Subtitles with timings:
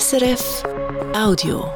[0.00, 0.62] SRF
[1.14, 1.70] Audio.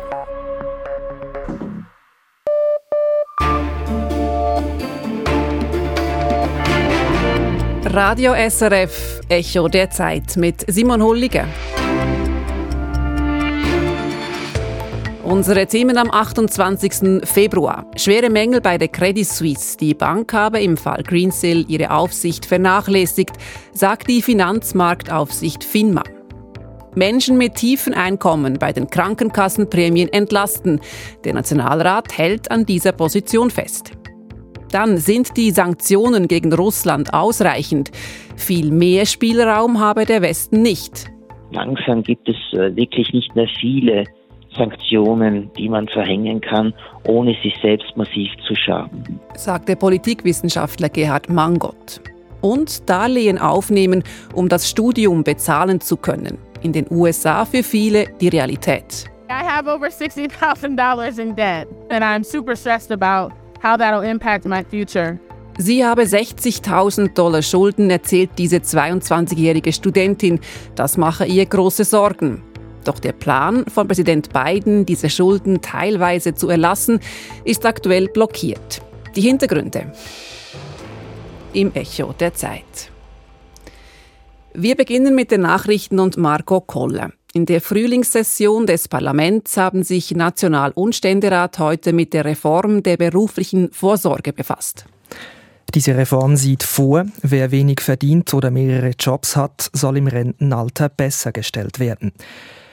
[7.84, 11.44] Radio SRF Echo der Zeit mit Simon Hulliger.
[15.22, 17.22] Unsere Themen am 28.
[17.28, 17.84] Februar.
[17.96, 19.76] Schwere Mängel bei der Credit Suisse.
[19.76, 23.36] Die Bank habe im Fall Greensill ihre Aufsicht vernachlässigt,
[23.74, 26.15] sagt die Finanzmarktaufsicht FINMA.
[26.96, 30.80] Menschen mit tiefen Einkommen bei den Krankenkassenprämien entlasten.
[31.24, 33.92] Der Nationalrat hält an dieser Position fest.
[34.72, 37.90] Dann sind die Sanktionen gegen Russland ausreichend.
[38.36, 41.06] Viel mehr Spielraum habe der Westen nicht.
[41.52, 44.04] Langsam gibt es äh, wirklich nicht mehr viele
[44.56, 46.74] Sanktionen, die man verhängen kann,
[47.06, 49.20] ohne sich selbst massiv zu schaden.
[49.34, 52.00] Sagt der Politikwissenschaftler Gerhard Mangot.
[52.40, 54.02] Und Darlehen aufnehmen,
[54.34, 56.38] um das Studium bezahlen zu können.
[56.66, 59.04] In den USA für viele die Realität.
[59.30, 64.64] I have over $60,000 in debt and I'm super stressed about how that'll impact my
[64.64, 65.16] future.
[65.58, 70.40] Sie habe 60.000 Dollar Schulden, erzählt diese 22-jährige Studentin.
[70.74, 72.42] Das mache ihr große Sorgen.
[72.84, 76.98] Doch der Plan von Präsident Biden, diese Schulden teilweise zu erlassen,
[77.44, 78.82] ist aktuell blockiert.
[79.14, 79.92] Die Hintergründe
[81.52, 82.90] im Echo der Zeit.
[84.58, 87.12] Wir beginnen mit den Nachrichten und Marco Koller.
[87.34, 92.96] In der Frühlingssession des Parlaments haben sich National- und Ständerat heute mit der Reform der
[92.96, 94.86] beruflichen Vorsorge befasst.
[95.74, 101.32] Diese Reform sieht vor, wer wenig verdient oder mehrere Jobs hat, soll im Rentenalter besser
[101.32, 102.12] gestellt werden.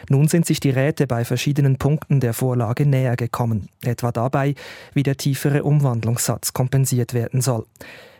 [0.09, 4.55] Nun sind sich die Räte bei verschiedenen Punkten der Vorlage näher gekommen, etwa dabei,
[4.93, 7.65] wie der tiefere Umwandlungssatz kompensiert werden soll.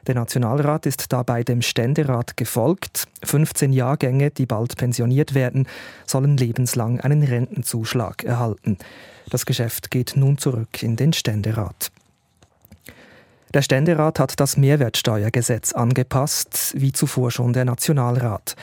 [0.08, 3.08] Der Nationalrat ist dabei dem Ständerat gefolgt.
[3.24, 5.68] 15 Jahrgänge, die bald pensioniert werden,
[6.06, 8.78] sollen lebenslang einen Rentenzuschlag erhalten.
[9.30, 11.92] Das Geschäft geht nun zurück in den Ständerat.
[13.54, 18.56] Der Ständerat hat das Mehrwertsteuergesetz angepasst, wie zuvor schon der Nationalrat.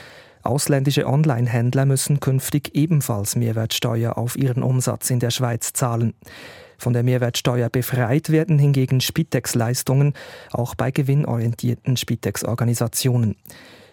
[0.43, 6.13] Ausländische Online-Händler müssen künftig ebenfalls Mehrwertsteuer auf ihren Umsatz in der Schweiz zahlen.
[6.81, 10.15] Von der Mehrwertsteuer befreit werden hingegen Spitex-Leistungen,
[10.51, 13.35] auch bei gewinnorientierten Spitex-Organisationen.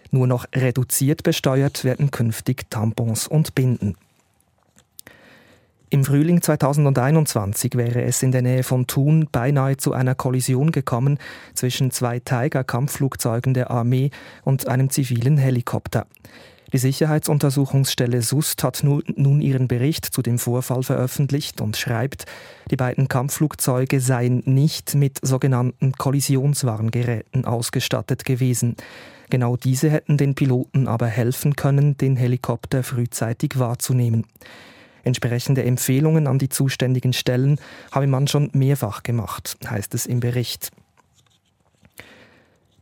[0.09, 3.95] Nur noch reduziert besteuert werden künftig Tampons und Binden.
[5.91, 11.19] Im Frühling 2021 wäre es in der Nähe von Thun beinahe zu einer Kollision gekommen
[11.53, 14.09] zwischen zwei Tiger-Kampfflugzeugen der Armee
[14.43, 16.07] und einem zivilen Helikopter.
[16.71, 22.25] Die Sicherheitsuntersuchungsstelle SUST hat nun ihren Bericht zu dem Vorfall veröffentlicht und schreibt,
[22.69, 28.75] die beiden Kampfflugzeuge seien nicht mit sogenannten Kollisionswarngeräten ausgestattet gewesen.
[29.31, 34.25] Genau diese hätten den Piloten aber helfen können, den Helikopter frühzeitig wahrzunehmen.
[35.03, 37.59] Entsprechende Empfehlungen an die zuständigen Stellen
[37.91, 40.71] habe man schon mehrfach gemacht, heißt es im Bericht.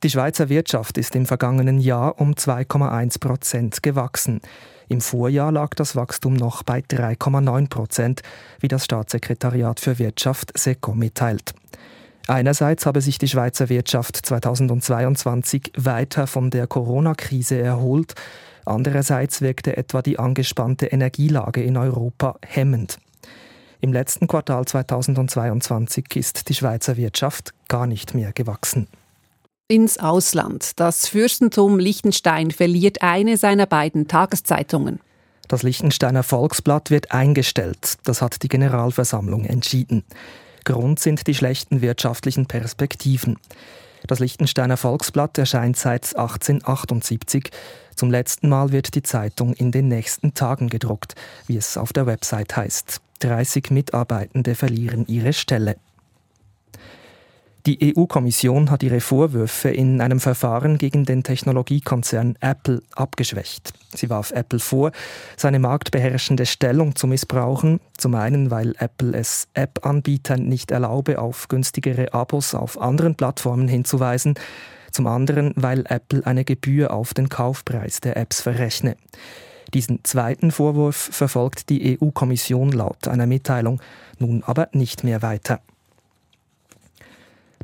[0.03, 4.41] Die Schweizer Wirtschaft ist im vergangenen Jahr um 2,1 Prozent gewachsen.
[4.90, 8.22] Im Vorjahr lag das Wachstum noch bei 3,9 Prozent,
[8.59, 11.53] wie das Staatssekretariat für Wirtschaft SECO mitteilt.
[12.28, 18.16] Einerseits habe sich die Schweizer Wirtschaft 2022 weiter von der Corona-Krise erholt,
[18.68, 23.00] Andererseits wirkte etwa die angespannte Energielage in Europa hemmend.
[23.80, 28.88] Im letzten Quartal 2022 ist die Schweizer Wirtschaft gar nicht mehr gewachsen.
[29.70, 30.80] Ins Ausland.
[30.80, 35.02] Das Fürstentum Liechtenstein verliert eine seiner beiden Tageszeitungen.
[35.50, 37.98] Das Liechtensteiner Volksblatt wird eingestellt.
[38.06, 40.06] Das hat die Generalversammlung entschieden.
[40.64, 43.38] Grund sind die schlechten wirtschaftlichen Perspektiven.
[44.08, 47.52] Das Liechtensteiner Volksblatt erscheint seit 1878.
[47.94, 52.06] Zum letzten Mal wird die Zeitung in den nächsten Tagen gedruckt, wie es auf der
[52.06, 53.02] Website heißt.
[53.20, 55.76] 30 Mitarbeitende verlieren ihre Stelle.
[57.68, 63.74] Die EU-Kommission hat ihre Vorwürfe in einem Verfahren gegen den Technologiekonzern Apple abgeschwächt.
[63.94, 64.94] Sie warf Apple vor,
[65.36, 72.14] seine marktbeherrschende Stellung zu missbrauchen, zum einen weil Apple es App-Anbietern nicht erlaube, auf günstigere
[72.14, 74.36] Abos auf anderen Plattformen hinzuweisen,
[74.94, 78.96] zum anderen, weil Apple eine Gebühr auf den Kaufpreis der Apps verrechne.
[79.74, 83.81] Diesen zweiten Vorwurf verfolgt die EU-Kommission laut einer Mitteilung
[84.20, 85.60] nun aber nicht mehr weiter.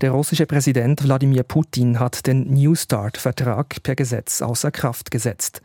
[0.01, 5.62] Der russische Präsident Wladimir Putin hat den New Start-Vertrag per Gesetz außer Kraft gesetzt.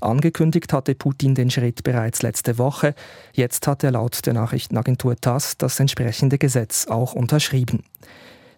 [0.00, 2.94] Angekündigt hatte Putin den Schritt bereits letzte Woche.
[3.32, 7.84] Jetzt hat er laut der Nachrichtenagentur TASS das entsprechende Gesetz auch unterschrieben.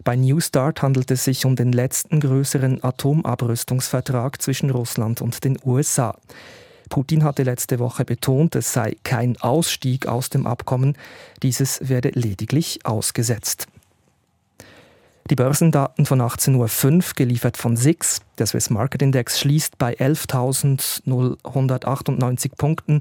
[0.03, 5.57] Bei New Start handelt es sich um den letzten größeren Atomabrüstungsvertrag zwischen Russland und den
[5.63, 6.15] USA.
[6.89, 10.95] Putin hatte letzte Woche betont, es sei kein Ausstieg aus dem Abkommen,
[11.41, 13.67] dieses werde lediglich ausgesetzt.
[15.31, 18.21] Die Börsendaten von 18.05 Uhr, geliefert von SIX.
[18.37, 22.99] Der Swiss Market Index schließt bei 11.198 Punkten,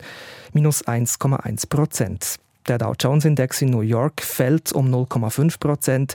[0.54, 2.36] minus 1,1 Prozent.
[2.66, 6.14] Der Dow Jones Index in New York fällt um 0,5 Prozent.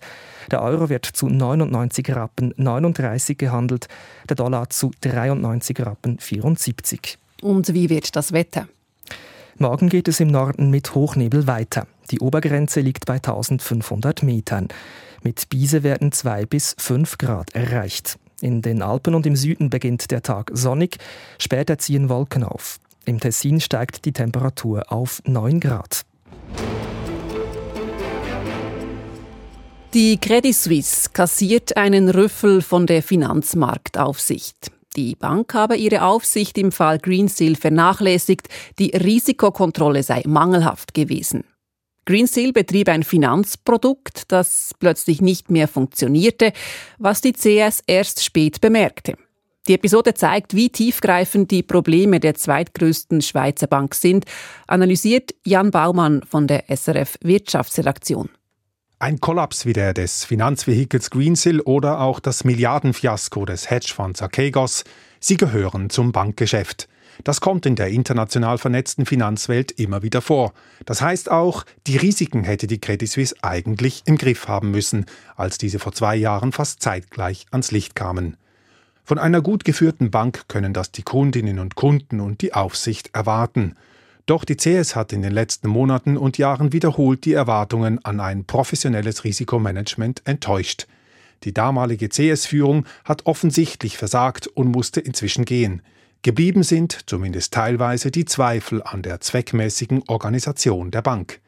[0.49, 3.87] Der Euro wird zu 99 Rappen 39 gehandelt,
[4.27, 7.19] der Dollar zu 93 Rappen 74.
[7.43, 8.67] Und wie wird das Wetter?
[9.59, 11.85] Morgen geht es im Norden mit Hochnebel weiter.
[12.09, 14.69] Die Obergrenze liegt bei 1500 Metern.
[15.23, 18.17] Mit Biese werden 2 bis 5 Grad erreicht.
[18.41, 20.97] In den Alpen und im Süden beginnt der Tag sonnig,
[21.37, 22.79] später ziehen Wolken auf.
[23.05, 26.05] Im Tessin steigt die Temperatur auf 9 Grad.
[29.93, 34.71] Die Credit Suisse kassiert einen Rüffel von der Finanzmarktaufsicht.
[34.95, 41.43] Die Bank habe ihre Aufsicht im Fall Greensill vernachlässigt, die Risikokontrolle sei mangelhaft gewesen.
[42.09, 46.53] Greensill betrieb ein Finanzprodukt, das plötzlich nicht mehr funktionierte,
[46.97, 49.13] was die CS erst spät bemerkte.
[49.67, 54.25] Die Episode zeigt, wie tiefgreifend die Probleme der zweitgrößten Schweizer Bank sind,
[54.65, 58.29] analysiert Jan Baumann von der SRF Wirtschaftsredaktion.
[58.97, 64.83] Ein Kollaps wie der des Finanzvehikels Greensill oder auch das Milliardenfiasko des Hedgefonds Archegos,
[65.19, 66.88] sie gehören zum Bankgeschäft.
[67.23, 70.53] Das kommt in der international vernetzten Finanzwelt immer wieder vor.
[70.85, 75.05] Das heißt auch, die Risiken hätte die Credit Suisse eigentlich im Griff haben müssen,
[75.35, 78.37] als diese vor zwei Jahren fast zeitgleich ans Licht kamen.
[79.03, 83.75] Von einer gut geführten Bank können das die Kundinnen und Kunden und die Aufsicht erwarten.
[84.27, 88.45] Doch die CS hat in den letzten Monaten und Jahren wiederholt die Erwartungen an ein
[88.45, 90.85] professionelles Risikomanagement enttäuscht.
[91.43, 95.81] Die damalige CS-Führung hat offensichtlich versagt und musste inzwischen gehen.
[96.21, 101.39] Geblieben sind, zumindest teilweise, die Zweifel an der zweckmäßigen Organisation der Bank.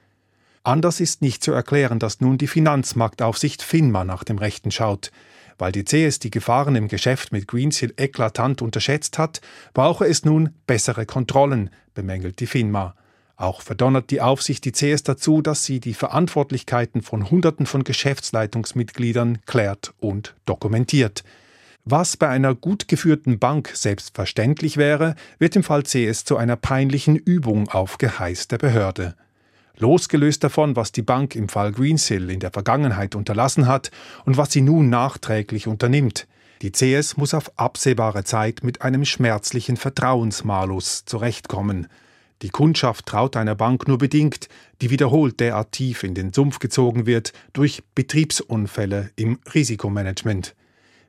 [0.63, 5.11] Anders ist nicht zu erklären, dass nun die Finanzmarktaufsicht FINMA nach dem Rechten schaut.
[5.57, 9.41] Weil die CS die Gefahren im Geschäft mit Greensill eklatant unterschätzt hat,
[9.73, 12.95] brauche es nun bessere Kontrollen, bemängelt die FINMA.
[13.35, 19.39] Auch verdonnert die Aufsicht die CS dazu, dass sie die Verantwortlichkeiten von Hunderten von Geschäftsleitungsmitgliedern
[19.45, 21.23] klärt und dokumentiert.
[21.83, 27.15] Was bei einer gut geführten Bank selbstverständlich wäre, wird im Fall CS zu einer peinlichen
[27.15, 29.15] Übung auf Geheiß der Behörde.
[29.77, 33.89] Losgelöst davon, was die Bank im Fall Greensill in der Vergangenheit unterlassen hat
[34.25, 36.27] und was sie nun nachträglich unternimmt.
[36.61, 41.87] Die CS muss auf absehbare Zeit mit einem schmerzlichen Vertrauensmalus zurechtkommen.
[42.43, 44.49] Die Kundschaft traut einer Bank nur bedingt,
[44.81, 50.53] die wiederholt derart tief in den Sumpf gezogen wird durch Betriebsunfälle im Risikomanagement.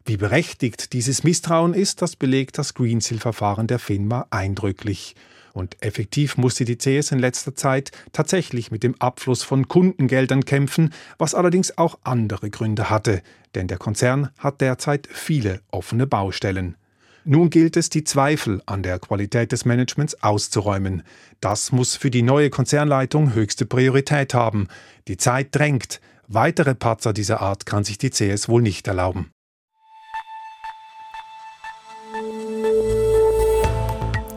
[0.05, 5.15] Wie berechtigt dieses Misstrauen ist, das belegt das Greensill-Verfahren der FINMA eindrücklich.
[5.53, 10.93] Und effektiv musste die CS in letzter Zeit tatsächlich mit dem Abfluss von Kundengeldern kämpfen,
[11.19, 13.23] was allerdings auch andere Gründe hatte,
[13.55, 16.77] denn der Konzern hat derzeit viele offene Baustellen.
[17.25, 21.05] Nun gilt es, die Zweifel an der Qualität des Managements auszuräumen.
[21.41, 24.67] Das muss für die neue Konzernleitung höchste Priorität haben.
[25.07, 26.01] Die Zeit drängt.
[26.27, 29.31] Weitere Patzer dieser Art kann sich die CS wohl nicht erlauben.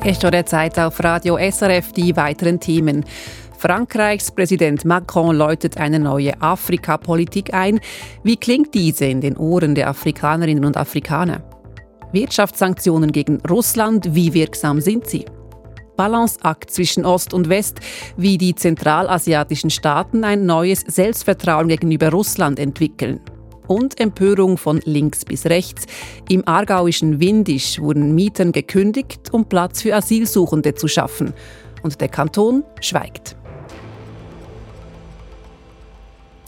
[0.07, 3.06] Es ist der Zeit auf Radio SRF die weiteren Themen.
[3.57, 7.80] Frankreichs Präsident Macron läutet eine neue Afrikapolitik ein.
[8.22, 11.41] Wie klingt diese in den Ohren der Afrikanerinnen und Afrikaner?
[12.12, 15.25] Wirtschaftssanktionen gegen Russland, wie wirksam sind sie?
[15.98, 17.80] Balanceakt zwischen Ost und West,
[18.15, 23.22] wie die zentralasiatischen Staaten ein neues Selbstvertrauen gegenüber Russland entwickeln
[23.67, 25.86] und Empörung von links bis rechts.
[26.29, 31.34] Im aargauischen Windisch wurden Mieten gekündigt, um Platz für Asylsuchende zu schaffen.
[31.84, 33.36] Und der Kanton schweigt.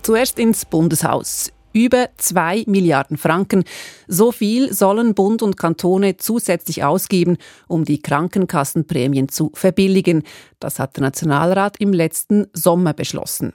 [0.01, 1.51] Zuerst ins Bundeshaus.
[1.73, 3.63] Über 2 Milliarden Franken.
[4.07, 10.23] So viel sollen Bund und Kantone zusätzlich ausgeben, um die Krankenkassenprämien zu verbilligen.
[10.59, 13.53] Das hat der Nationalrat im letzten Sommer beschlossen.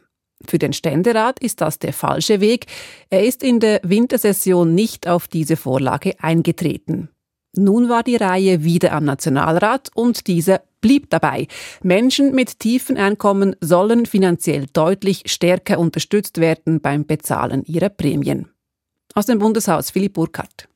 [0.48, 2.66] Für den Ständerat ist das der falsche Weg.
[3.10, 7.08] Er ist in der Wintersession nicht auf diese Vorlage eingetreten.
[7.54, 11.48] Nun war die Reihe wieder am Nationalrat und dieser blieb dabei.
[11.82, 18.48] Menschen mit tiefen Einkommen sollen finanziell deutlich stärker unterstützt werden beim Bezahlen ihrer Prämien.
[19.14, 20.68] Aus dem Bundeshaus Philipp Burkhardt.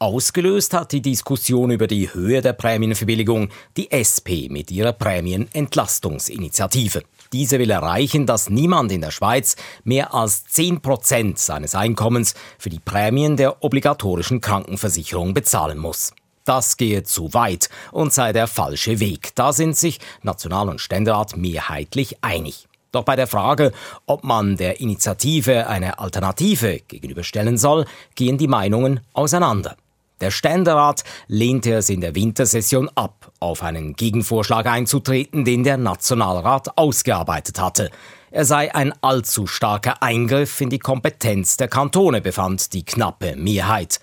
[0.00, 7.02] Ausgelöst hat die Diskussion über die Höhe der Prämienverbilligung die SP mit ihrer Prämienentlastungsinitiative.
[7.32, 12.70] Diese will erreichen, dass niemand in der Schweiz mehr als 10 Prozent seines Einkommens für
[12.70, 16.12] die Prämien der obligatorischen Krankenversicherung bezahlen muss.
[16.44, 19.34] das gehe zu weit und sei der falsche Weg.
[19.34, 22.68] Da sind sich National- und Ständerat mehrheitlich einig.
[22.90, 23.72] Doch bei der Frage,
[24.06, 29.76] ob man der Initiative eine Alternative gegenüberstellen soll, gehen die Meinungen auseinander.
[30.20, 36.76] Der Ständerat lehnte es in der Wintersession ab, auf einen Gegenvorschlag einzutreten, den der Nationalrat
[36.76, 37.90] ausgearbeitet hatte.
[38.30, 44.00] Er sei ein allzu starker Eingriff in die Kompetenz der Kantone, befand die knappe Mehrheit.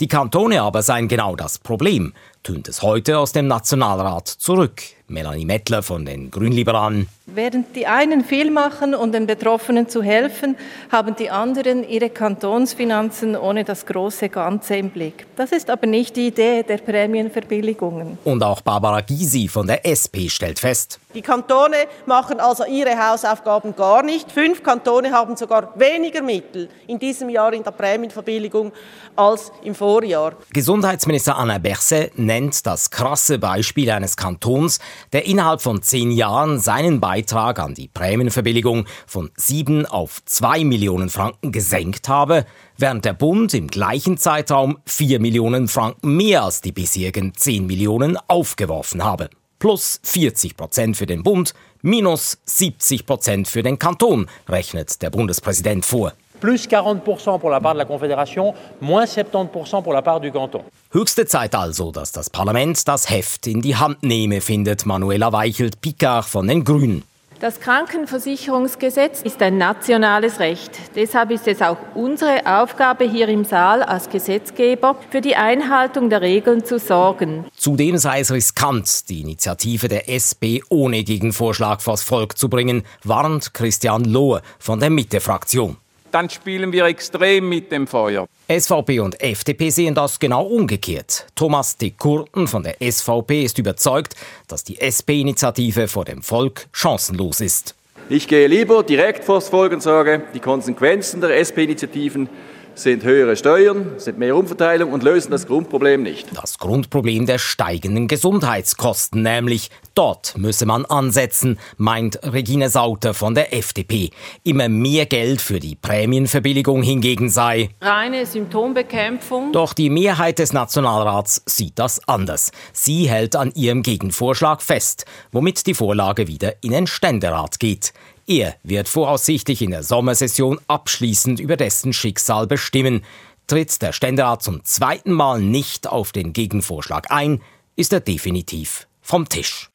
[0.00, 4.82] Die Kantone aber seien genau das Problem, tönt es heute aus dem Nationalrat zurück.
[5.06, 7.08] Melanie Mettler von den Grünliberalen.
[7.26, 10.56] Während die einen viel machen, um den Betroffenen zu helfen,
[10.90, 15.26] haben die anderen ihre Kantonsfinanzen ohne das große Ganze im Blick.
[15.36, 18.18] Das ist aber nicht die Idee der Prämienverbilligungen.
[18.24, 21.76] Und auch Barbara Gysi von der SP stellt fest, die Kantone
[22.06, 24.32] machen also ihre Hausaufgaben gar nicht.
[24.32, 28.72] Fünf Kantone haben sogar weniger Mittel in diesem Jahr in der Prämienverbilligung
[29.14, 30.32] als im Vorjahr.
[30.54, 34.78] Gesundheitsminister Anna Berset nennt das krasse Beispiel eines Kantons,
[35.12, 41.10] der innerhalb von zehn Jahren seinen Beitrag an die Prämienverbilligung von sieben auf zwei Millionen
[41.10, 42.46] Franken gesenkt habe,
[42.78, 48.16] während der Bund im gleichen Zeitraum vier Millionen Franken mehr als die bisherigen zehn Millionen
[48.28, 49.28] aufgeworfen habe.
[49.58, 55.84] Plus 40 Prozent für den Bund, minus 70 Prozent für den Kanton, rechnet der Bundespräsident
[55.84, 60.32] vor plus 40% pour la part de la Confédération, moins 70% pour la part du
[60.32, 60.62] Canton.
[60.92, 66.24] Höchste Zeit also, dass das Parlament das Heft in die Hand nehme, findet Manuela Weichelt-Picard
[66.24, 67.04] von den Grünen.
[67.38, 70.70] Das Krankenversicherungsgesetz ist ein nationales Recht.
[70.94, 76.20] Deshalb ist es auch unsere Aufgabe hier im Saal als Gesetzgeber, für die Einhaltung der
[76.20, 77.44] Regeln zu sorgen.
[77.56, 83.54] Zudem sei es riskant, die Initiative der SP ohne Gegenvorschlag vors Volk zu bringen, warnt
[83.54, 85.78] Christian Lohe von der Mitte-Fraktion
[86.12, 88.26] dann spielen wir extrem mit dem Feuer.
[88.48, 91.26] SVP und FDP sehen das genau umgekehrt.
[91.34, 94.14] Thomas de Kurten von der SVP ist überzeugt,
[94.48, 97.74] dass die SP-Initiative vor dem Volk chancenlos ist.
[98.08, 102.28] Ich gehe lieber direkt vors Volk und sage, die Konsequenzen der SP-Initiativen
[102.74, 106.28] sind höhere Steuern, sind mehr Umverteilung und lösen das Grundproblem nicht.
[106.34, 109.70] Das Grundproblem der steigenden Gesundheitskosten nämlich.
[109.94, 114.10] Dort müsse man ansetzen, meint Regine Sauter von der FDP.
[114.42, 119.52] Immer mehr Geld für die Prämienverbilligung hingegen sei reine Symptombekämpfung.
[119.52, 122.52] Doch die Mehrheit des Nationalrats sieht das anders.
[122.72, 127.92] Sie hält an ihrem Gegenvorschlag fest, womit die Vorlage wieder in den Ständerat geht.
[128.26, 133.04] Er wird voraussichtlich in der Sommersession abschließend über dessen Schicksal bestimmen.
[133.46, 137.42] Tritt der Ständerat zum zweiten Mal nicht auf den Gegenvorschlag ein,
[137.76, 139.70] ist er definitiv vom Tisch.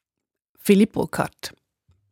[0.58, 1.52] Philipp Burkhardt.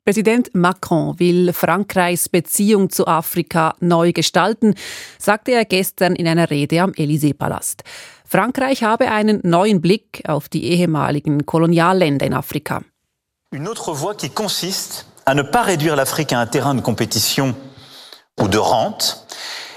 [0.04, 4.74] Präsident Macron will Frankreichs Beziehung zu Afrika neu gestalten,
[5.18, 7.82] sagte er gestern in einer Rede am Élysée-Palast.
[8.24, 12.82] Frankreich habe einen neuen Blick auf die ehemaligen Kolonialländer in Afrika.
[13.52, 17.54] Une autre voie qui consiste à ne pas réduire l'Afrique à un terrain de compétition
[18.40, 19.26] ou de rente,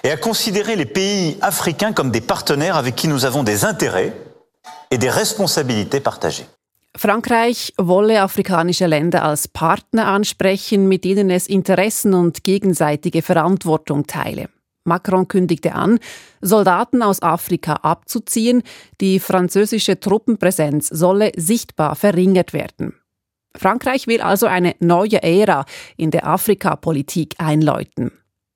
[0.03, 4.15] et à considérer les pays africains comme des partenaires avec qui nous avons des intérêts
[4.91, 6.45] et des responsabilités partagées.
[6.95, 14.49] Frankreich wolle afrikanische Länder als Partner ansprechen, mit denen es Interessen und gegenseitige Verantwortung teile.
[14.85, 15.99] Macron kündigte an,
[16.41, 18.63] Soldaten aus Afrika abzuziehen,
[19.01, 22.95] die französische Truppenpräsenz solle sichtbar verringert werden.
[23.55, 25.65] Frankreich will also eine neue Ära
[25.97, 28.11] in der Afrikapolitik einläuten.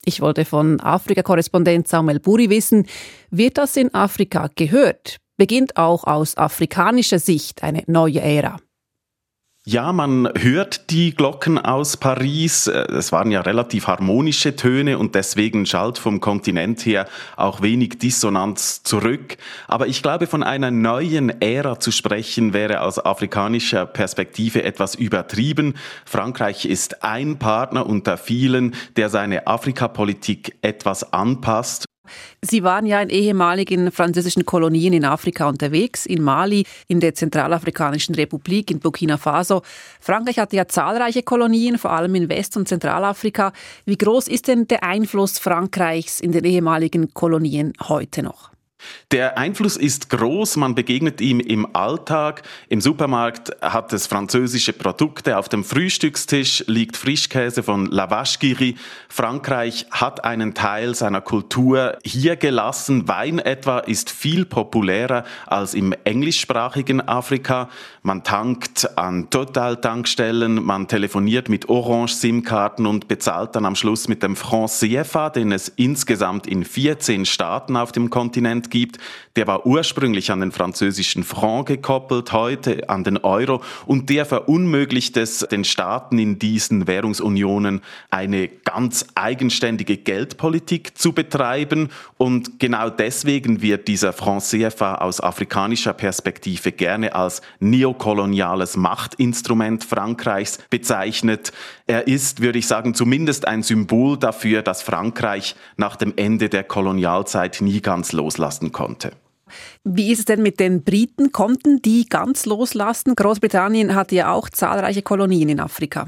[0.05, 2.87] Ich wollte von Afrika-Korrespondent Samuel Buri wissen,
[3.29, 5.17] wird das in Afrika gehört?
[5.37, 8.57] Beginnt auch aus afrikanischer Sicht eine neue Ära?
[9.65, 12.67] Ja, man hört die Glocken aus Paris.
[12.67, 18.83] Es waren ja relativ harmonische Töne und deswegen schallt vom Kontinent her auch wenig Dissonanz
[18.83, 19.37] zurück.
[19.69, 25.75] Aber ich glaube, von einer neuen Ära zu sprechen, wäre aus afrikanischer Perspektive etwas übertrieben.
[26.03, 31.85] Frankreich ist ein Partner unter vielen, der seine Afrikapolitik etwas anpasst
[32.41, 38.15] Sie waren ja in ehemaligen französischen Kolonien in Afrika unterwegs, in Mali, in der Zentralafrikanischen
[38.15, 39.61] Republik, in Burkina Faso.
[39.99, 43.53] Frankreich hatte ja zahlreiche Kolonien, vor allem in West- und Zentralafrika.
[43.85, 48.52] Wie groß ist denn der Einfluss Frankreichs in den ehemaligen Kolonien heute noch?
[49.11, 52.43] Der Einfluss ist groß, man begegnet ihm im Alltag.
[52.69, 58.73] Im Supermarkt hat es französische Produkte, auf dem Frühstückstisch liegt Frischkäse von La Vache
[59.09, 63.07] Frankreich hat einen Teil seiner Kultur hier gelassen.
[63.07, 67.69] Wein etwa ist viel populärer als im englischsprachigen Afrika.
[68.01, 74.35] Man tankt an Total-Tankstellen, man telefoniert mit Orange-SIM-Karten und bezahlt dann am Schluss mit dem
[74.35, 78.97] Franc CFA, den es insgesamt in 14 Staaten auf dem Kontinent gibt,
[79.35, 85.15] der war ursprünglich an den französischen Franc gekoppelt, heute an den Euro und der verunmöglicht
[85.15, 93.61] es den Staaten in diesen Währungsunionen eine ganz eigenständige Geldpolitik zu betreiben und genau deswegen
[93.61, 101.53] wird dieser Franc CFA aus afrikanischer Perspektive gerne als neokoloniales Machtinstrument Frankreichs bezeichnet.
[101.85, 106.63] Er ist, würde ich sagen, zumindest ein Symbol dafür, dass Frankreich nach dem Ende der
[106.63, 109.11] Kolonialzeit nie ganz loslassen konnte.
[109.83, 111.31] Wie ist es denn mit den Briten?
[111.31, 113.15] Konnten die ganz loslassen?
[113.15, 116.07] Großbritannien hat ja auch zahlreiche Kolonien in Afrika.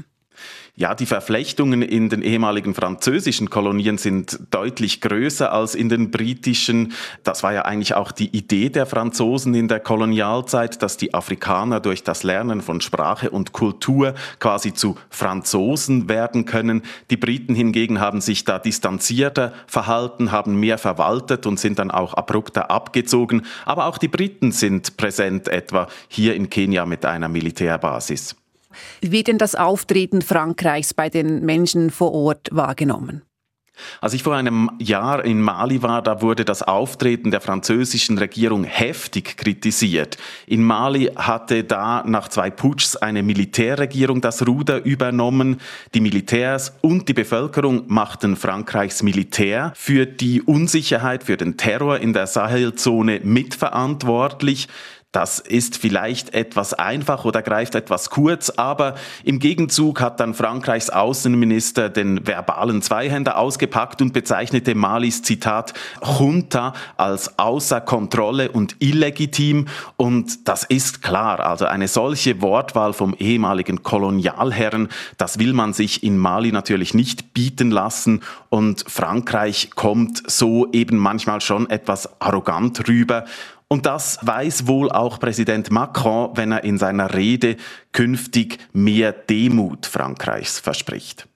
[0.78, 6.92] Ja, die Verflechtungen in den ehemaligen französischen Kolonien sind deutlich größer als in den britischen.
[7.24, 11.80] Das war ja eigentlich auch die Idee der Franzosen in der Kolonialzeit, dass die Afrikaner
[11.80, 16.82] durch das Lernen von Sprache und Kultur quasi zu Franzosen werden können.
[17.08, 22.12] Die Briten hingegen haben sich da distanzierter verhalten, haben mehr verwaltet und sind dann auch
[22.12, 23.46] abrupter abgezogen.
[23.64, 28.36] Aber auch die Briten sind präsent, etwa hier in Kenia mit einer Militärbasis.
[29.00, 33.22] Wie wird denn das Auftreten Frankreichs bei den Menschen vor Ort wahrgenommen?
[34.00, 38.64] Als ich vor einem Jahr in Mali war, da wurde das Auftreten der französischen Regierung
[38.64, 40.16] heftig kritisiert.
[40.46, 45.60] In Mali hatte da nach zwei Putschs eine Militärregierung das Ruder übernommen.
[45.94, 52.12] Die Militärs und die Bevölkerung machten Frankreichs Militär für die Unsicherheit, für den Terror in
[52.12, 54.68] der Sahelzone mitverantwortlich.
[55.16, 60.90] Das ist vielleicht etwas einfach oder greift etwas kurz, aber im Gegenzug hat dann Frankreichs
[60.90, 65.72] Außenminister den verbalen Zweihänder ausgepackt und bezeichnete Malis Zitat
[66.18, 69.68] Junta als außer Kontrolle und illegitim.
[69.96, 76.02] Und das ist klar, also eine solche Wortwahl vom ehemaligen Kolonialherren, das will man sich
[76.02, 78.20] in Mali natürlich nicht bieten lassen.
[78.50, 83.24] Und Frankreich kommt so eben manchmal schon etwas arrogant rüber.
[83.68, 87.56] Und das weiß wohl auch Präsident Macron, wenn er in seiner Rede
[87.92, 91.26] künftig mehr Demut Frankreichs verspricht.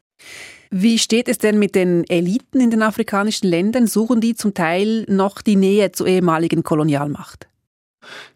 [0.71, 3.89] Wie steht es denn mit den Eliten in den afrikanischen Ländern?
[3.89, 7.49] Suchen die zum Teil noch die Nähe zur ehemaligen Kolonialmacht?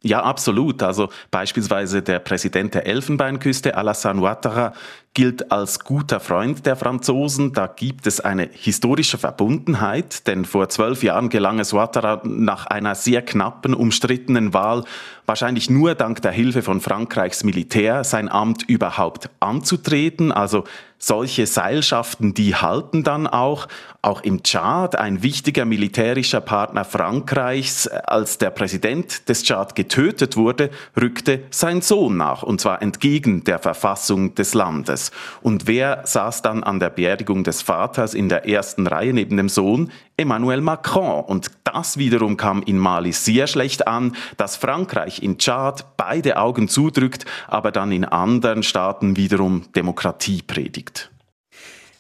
[0.03, 0.83] Ja, absolut.
[0.83, 4.75] Also beispielsweise der Präsident der Elfenbeinküste, Alassane Ouattara,
[5.15, 7.53] gilt als guter Freund der Franzosen.
[7.53, 12.97] Da gibt es eine historische Verbundenheit, denn vor zwölf Jahren gelang es Ouattara nach einer
[12.97, 14.85] sehr knappen, umstrittenen Wahl
[15.27, 20.33] wahrscheinlich nur dank der Hilfe von Frankreichs Militär sein Amt überhaupt anzutreten.
[20.33, 20.65] Also
[20.99, 23.69] solche Seilschaften, die halten dann auch.
[24.03, 30.71] Auch im Tschad, ein wichtiger militärischer Partner Frankreichs, als der Präsident des Tschad getötet wurde,
[31.01, 35.04] rückte sein Sohn nach, und zwar entgegen der Verfassung des Landes.
[35.43, 39.49] Und wer saß dann an der Beerdigung des Vaters in der ersten Reihe neben dem
[39.49, 39.91] Sohn?
[40.17, 41.25] Emmanuel Macron.
[41.25, 46.69] Und das wiederum kam in Mali sehr schlecht an, dass Frankreich in Tschad beide Augen
[46.69, 51.11] zudrückt, aber dann in anderen Staaten wiederum Demokratie predigt.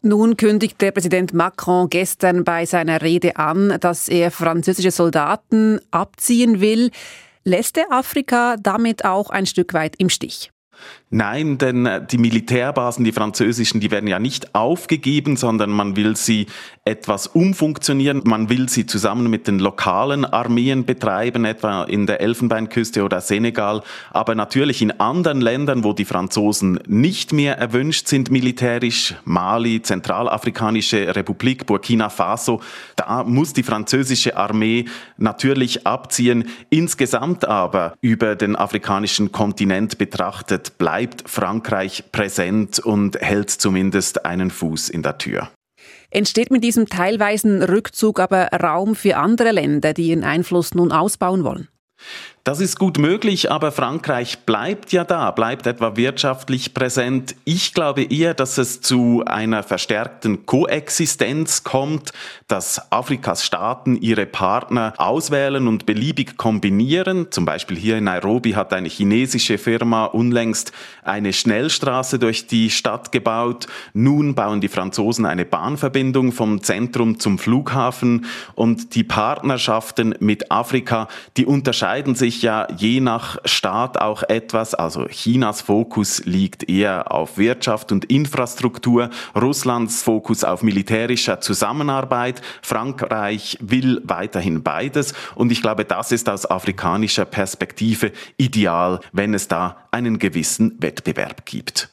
[0.06, 6.60] Nun kündigt der Präsident Macron gestern bei seiner Rede an, dass er französische Soldaten abziehen
[6.60, 6.90] will.
[7.42, 10.50] Lässt er Afrika damit auch ein Stück weit im Stich?
[11.16, 16.16] Nein, denn äh, die Militärbasen, die französischen, die werden ja nicht aufgegeben, sondern man will
[16.16, 16.48] sie
[16.84, 18.22] etwas umfunktionieren.
[18.24, 23.84] Man will sie zusammen mit den lokalen Armeen betreiben, etwa in der Elfenbeinküste oder Senegal.
[24.10, 31.14] Aber natürlich in anderen Ländern, wo die Franzosen nicht mehr erwünscht sind militärisch, Mali, Zentralafrikanische
[31.14, 32.60] Republik, Burkina Faso,
[32.96, 36.48] da muss die französische Armee natürlich abziehen.
[36.70, 44.50] Insgesamt aber über den afrikanischen Kontinent betrachtet bleibt bleibt Frankreich präsent und hält zumindest einen
[44.50, 45.50] Fuß in der Tür.
[46.08, 51.44] Entsteht mit diesem teilweisen Rückzug aber Raum für andere Länder, die ihren Einfluss nun ausbauen
[51.44, 51.68] wollen?
[52.46, 57.34] Das ist gut möglich, aber Frankreich bleibt ja da, bleibt etwa wirtschaftlich präsent.
[57.46, 62.12] Ich glaube eher, dass es zu einer verstärkten Koexistenz kommt,
[62.46, 67.28] dass Afrikas Staaten ihre Partner auswählen und beliebig kombinieren.
[67.30, 73.10] Zum Beispiel hier in Nairobi hat eine chinesische Firma unlängst eine Schnellstraße durch die Stadt
[73.10, 73.68] gebaut.
[73.94, 81.08] Nun bauen die Franzosen eine Bahnverbindung vom Zentrum zum Flughafen und die Partnerschaften mit Afrika,
[81.38, 84.74] die unterscheiden sich sich ja je nach Staat auch etwas.
[84.74, 92.40] Also Chinas Fokus liegt eher auf Wirtschaft und Infrastruktur, Russlands Fokus auf militärischer Zusammenarbeit.
[92.62, 95.12] Frankreich will weiterhin beides.
[95.34, 101.44] Und ich glaube, das ist aus afrikanischer Perspektive ideal, wenn es da einen gewissen Wettbewerb
[101.44, 101.90] gibt.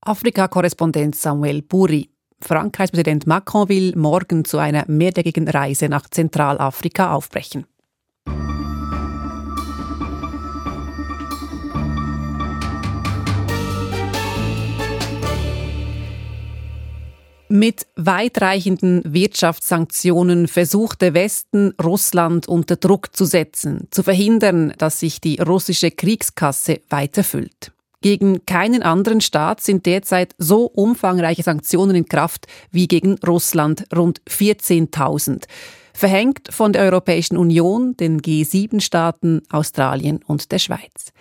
[0.00, 2.08] Afrika-Korrespondent Samuel Buri.
[2.40, 7.66] Frankreichs Präsident Macron will morgen zu einer mehrtägigen Reise nach Zentralafrika aufbrechen.
[17.54, 25.20] Mit weitreichenden Wirtschaftssanktionen versucht der Westen, Russland unter Druck zu setzen, zu verhindern, dass sich
[25.20, 27.72] die russische Kriegskasse weiter füllt.
[28.00, 34.22] Gegen keinen anderen Staat sind derzeit so umfangreiche Sanktionen in Kraft wie gegen Russland, rund
[34.30, 35.44] 14.000,
[35.92, 41.12] verhängt von der Europäischen Union, den G7-Staaten, Australien und der Schweiz.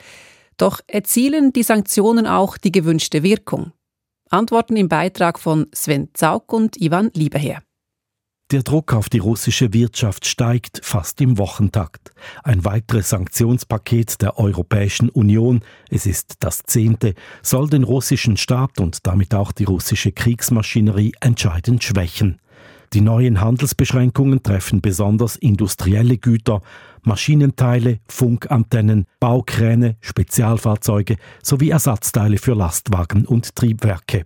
[0.55, 3.73] Doch erzielen die Sanktionen auch die gewünschte Wirkung?
[4.31, 7.61] Antworten im Beitrag von Sven Zaug und Ivan Lieberherr.
[8.51, 12.13] Der Druck auf die russische Wirtschaft steigt fast im Wochentakt.
[12.43, 19.05] Ein weiteres Sanktionspaket der Europäischen Union, es ist das zehnte, soll den russischen Staat und
[19.05, 22.39] damit auch die russische Kriegsmaschinerie entscheidend schwächen.
[22.93, 26.61] Die neuen Handelsbeschränkungen treffen besonders industrielle Güter,
[27.03, 34.25] Maschinenteile, Funkantennen, Baukräne, Spezialfahrzeuge sowie Ersatzteile für Lastwagen und Triebwerke.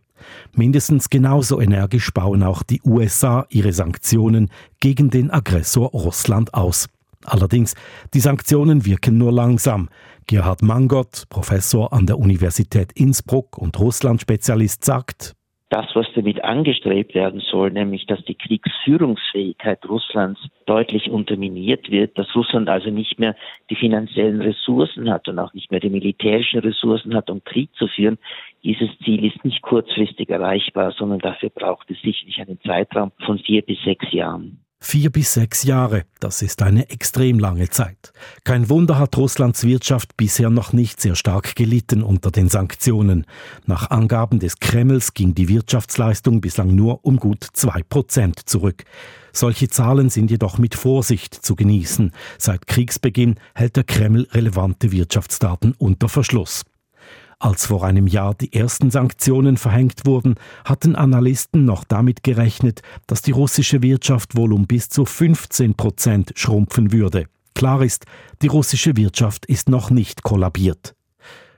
[0.54, 6.88] Mindestens genauso energisch bauen auch die USA ihre Sanktionen gegen den Aggressor Russland aus.
[7.24, 7.74] Allerdings,
[8.14, 9.90] die Sanktionen wirken nur langsam.
[10.28, 15.36] Gerhard Mangott, Professor an der Universität Innsbruck und Russland-Spezialist, sagt,
[15.76, 22.34] das, was damit angestrebt werden soll, nämlich dass die Kriegsführungsfähigkeit Russlands deutlich unterminiert wird, dass
[22.34, 23.36] Russland also nicht mehr
[23.70, 27.88] die finanziellen Ressourcen hat und auch nicht mehr die militärischen Ressourcen hat, um Krieg zu
[27.88, 28.18] führen,
[28.64, 33.62] dieses Ziel ist nicht kurzfristig erreichbar, sondern dafür braucht es sicherlich einen Zeitraum von vier
[33.62, 34.65] bis sechs Jahren.
[34.88, 38.14] Vier bis sechs Jahre, das ist eine extrem lange Zeit.
[38.44, 43.26] Kein Wunder hat Russlands Wirtschaft bisher noch nicht sehr stark gelitten unter den Sanktionen.
[43.66, 48.84] Nach Angaben des Kremls ging die Wirtschaftsleistung bislang nur um gut zwei Prozent zurück.
[49.34, 52.12] Solche Zahlen sind jedoch mit Vorsicht zu genießen.
[52.38, 56.64] Seit Kriegsbeginn hält der Kreml relevante Wirtschaftsdaten unter Verschluss.
[57.40, 63.22] Als vor einem Jahr die ersten Sanktionen verhängt wurden, hatten Analysten noch damit gerechnet, dass
[63.22, 67.28] die russische Wirtschaft wohl um bis zu 15 Prozent schrumpfen würde.
[67.54, 68.06] Klar ist,
[68.42, 70.96] die russische Wirtschaft ist noch nicht kollabiert.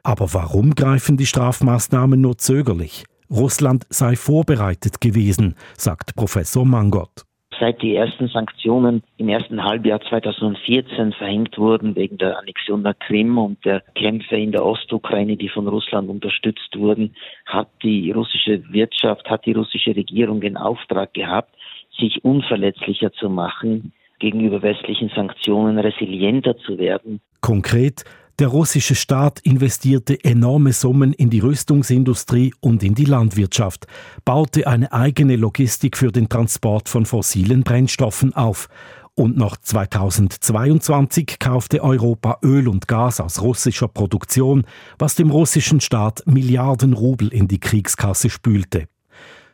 [0.03, 3.05] Aber warum greifen die Strafmaßnahmen nur zögerlich?
[3.29, 7.27] Russland sei vorbereitet gewesen, sagt Professor Mangott
[7.59, 13.37] seit die ersten Sanktionen im ersten Halbjahr 2014 verhängt wurden wegen der Annexion der Krim
[13.37, 17.15] und der Kämpfe in der Ostukraine, die von Russland unterstützt wurden,
[17.45, 21.55] hat die russische Wirtschaft, hat die russische Regierung den Auftrag gehabt,
[21.97, 27.21] sich unverletzlicher zu machen, gegenüber westlichen Sanktionen resilienter zu werden.
[27.41, 28.03] Konkret
[28.39, 33.87] der russische Staat investierte enorme Summen in die Rüstungsindustrie und in die Landwirtschaft,
[34.25, 38.69] baute eine eigene Logistik für den Transport von fossilen Brennstoffen auf
[39.15, 44.65] und noch 2022 kaufte Europa Öl und Gas aus russischer Produktion,
[44.99, 48.87] was dem russischen Staat Milliarden Rubel in die Kriegskasse spülte.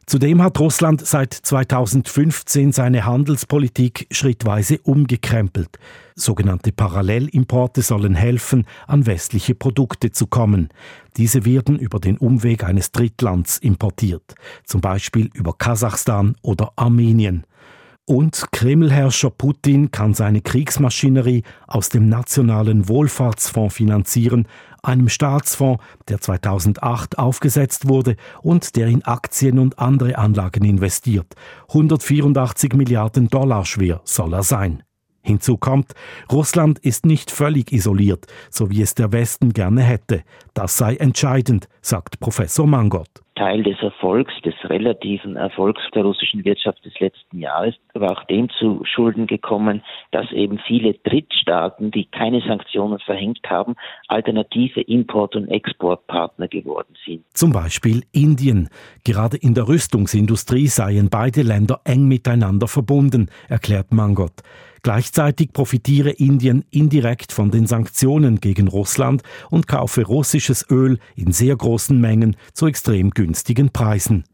[0.05, 5.79] Zudem hat Russland seit 2015 seine Handelspolitik schrittweise umgekrempelt.
[6.15, 10.69] Sogenannte Parallelimporte sollen helfen, an westliche Produkte zu kommen.
[11.15, 14.35] Diese werden über den Umweg eines Drittlands importiert,
[14.65, 17.45] zum Beispiel über Kasachstan oder Armenien.
[18.05, 24.49] Und Kremlherrscher Putin kann seine Kriegsmaschinerie aus dem nationalen Wohlfahrtsfonds finanzieren,
[24.83, 31.33] einem Staatsfonds, der 2008 aufgesetzt wurde und der in Aktien und andere Anlagen investiert.
[31.69, 34.83] 184 Milliarden Dollar schwer soll er sein.
[35.25, 35.93] Hinzu kommt,
[36.31, 40.23] Russland ist nicht völlig isoliert, so wie es der Westen gerne hätte.
[40.53, 43.07] Das sei entscheidend, sagt Professor Mangott.
[43.35, 48.49] Teil des Erfolgs, des relativen Erfolgs der russischen Wirtschaft des letzten Jahres, war auch dem
[48.59, 49.81] zu Schulden gekommen,
[50.11, 53.75] dass eben viele Drittstaaten, die keine Sanktionen verhängt haben,
[54.07, 57.23] alternative Import- und Exportpartner geworden sind.
[57.33, 58.69] Zum Beispiel Indien.
[59.03, 64.43] Gerade in der Rüstungsindustrie seien beide Länder eng miteinander verbunden, erklärt Mangott.
[64.83, 71.55] Gleichzeitig profitiere Indien indirekt von den Sanktionen gegen Russland und kaufe russisches Öl in sehr
[71.55, 74.25] großen Mengen zu extrem günstigen Preisen.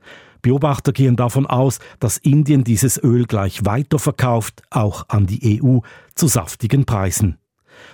[0.42, 5.80] Beobachter gehen davon aus, dass Indien dieses Öl gleich weiterverkauft, auch an die EU,
[6.16, 7.38] zu saftigen Preisen.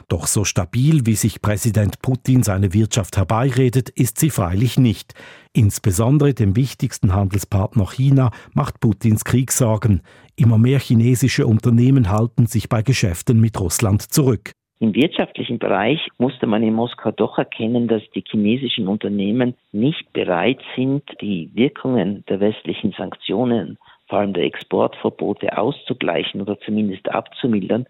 [0.08, 5.14] Doch so stabil, wie sich Präsident Putin seine Wirtschaft herbeiredet, ist sie freilich nicht.
[5.54, 10.02] Insbesondere dem wichtigsten Handelspartner China macht Putins Krieg Sorgen.
[10.36, 14.52] Immer mehr chinesische Unternehmen halten sich bei Geschäften mit Russland zurück.
[14.80, 20.60] Im wirtschaftlichen Bereich musste man in Moskau doch erkennen, dass die chinesischen Unternehmen nicht bereit
[20.76, 27.88] sind, die Wirkungen der westlichen Sanktionen, vor allem der Exportverbote, auszugleichen oder zumindest abzumildern.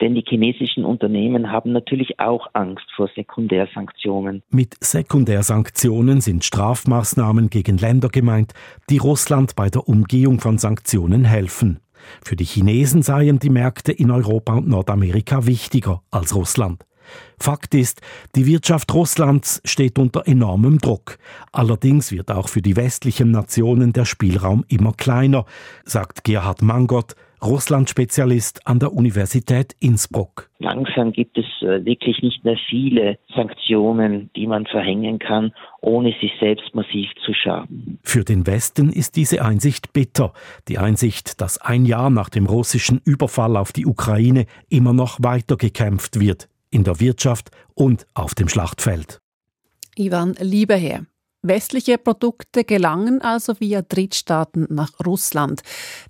[0.00, 4.42] Denn die chinesischen Unternehmen haben natürlich auch Angst vor Sekundärsanktionen.
[4.50, 8.52] Mit Sekundärsanktionen sind Strafmaßnahmen gegen Länder gemeint,
[8.90, 11.80] die Russland bei der Umgehung von Sanktionen helfen.
[12.22, 16.84] Für die Chinesen seien die Märkte in Europa und Nordamerika wichtiger als Russland.
[17.38, 18.00] Fakt ist,
[18.34, 21.18] die Wirtschaft Russlands steht unter enormem Druck.
[21.52, 25.44] Allerdings wird auch für die westlichen Nationen der Spielraum immer kleiner,
[25.84, 30.50] sagt Gerhard Mangott, Russland-Spezialist an der Universität Innsbruck.
[30.58, 36.32] Langsam gibt es äh, wirklich nicht mehr viele Sanktionen, die man verhängen kann, ohne sich
[36.40, 37.98] selbst massiv zu schaden.
[38.02, 40.32] Für den Westen ist diese Einsicht bitter.
[40.68, 45.56] Die Einsicht, dass ein Jahr nach dem russischen Überfall auf die Ukraine immer noch weiter
[45.56, 49.20] gekämpft wird in der Wirtschaft und auf dem Schlachtfeld.
[49.96, 51.06] Ivan Lieberherr.
[51.48, 55.62] Westliche Produkte gelangen also via Drittstaaten nach Russland.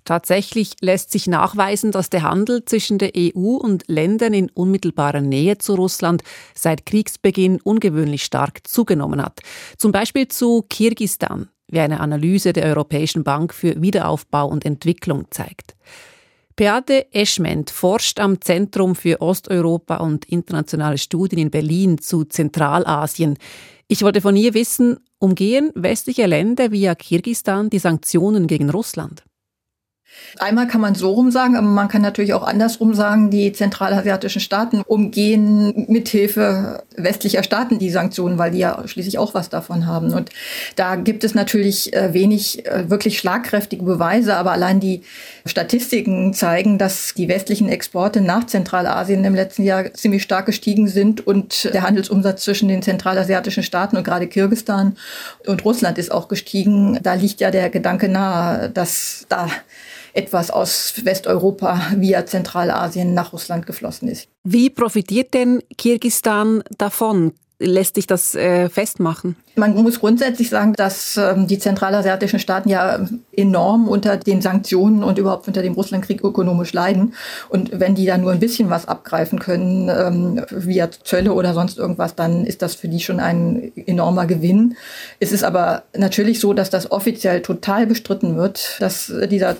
[0.05, 5.57] Tatsächlich lässt sich nachweisen, dass der Handel zwischen der EU und Ländern in unmittelbarer Nähe
[5.57, 6.23] zu Russland
[6.55, 9.41] seit Kriegsbeginn ungewöhnlich stark zugenommen hat.
[9.77, 15.75] Zum Beispiel zu Kirgistan, wie eine Analyse der Europäischen Bank für Wiederaufbau und Entwicklung zeigt.
[16.55, 23.37] Beate Eschment forscht am Zentrum für Osteuropa und internationale Studien in Berlin zu Zentralasien.
[23.87, 29.23] Ich wollte von ihr wissen, umgehen westliche Länder via Kirgistan die Sanktionen gegen Russland?
[30.39, 34.41] Einmal kann man so rum sagen, aber man kann natürlich auch andersrum sagen, die zentralasiatischen
[34.41, 40.13] Staaten umgehen mithilfe westlicher Staaten die Sanktionen, weil die ja schließlich auch was davon haben.
[40.13, 40.29] Und
[40.75, 45.01] da gibt es natürlich äh, wenig äh, wirklich schlagkräftige Beweise, aber allein die
[45.45, 51.25] Statistiken zeigen, dass die westlichen Exporte nach Zentralasien im letzten Jahr ziemlich stark gestiegen sind
[51.25, 54.97] und der Handelsumsatz zwischen den zentralasiatischen Staaten und gerade Kirgistan
[55.45, 56.99] und Russland ist auch gestiegen.
[57.01, 59.49] Da liegt ja der Gedanke nahe, dass da
[60.17, 64.27] etwas aus Westeuropa via Zentralasien nach Russland geflossen ist.
[64.43, 67.33] Wie profitiert denn Kirgistan davon?
[67.59, 69.35] lässt sich das äh, festmachen?
[69.55, 72.99] Man muss grundsätzlich sagen, dass ähm, die zentralasiatischen Staaten ja
[73.35, 77.15] enorm unter den Sanktionen und überhaupt unter dem Russlandkrieg ökonomisch leiden.
[77.49, 81.79] Und wenn die da nur ein bisschen was abgreifen können, ähm, via Zölle oder sonst
[81.79, 84.75] irgendwas, dann ist das für die schon ein enormer Gewinn.
[85.19, 89.55] Es ist aber natürlich so, dass das offiziell total bestritten wird, dass dieser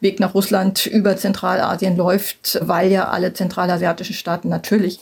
[0.00, 5.00] Weg nach Russland über Zentralasien läuft, weil ja alle zentralasiatischen Staaten natürlich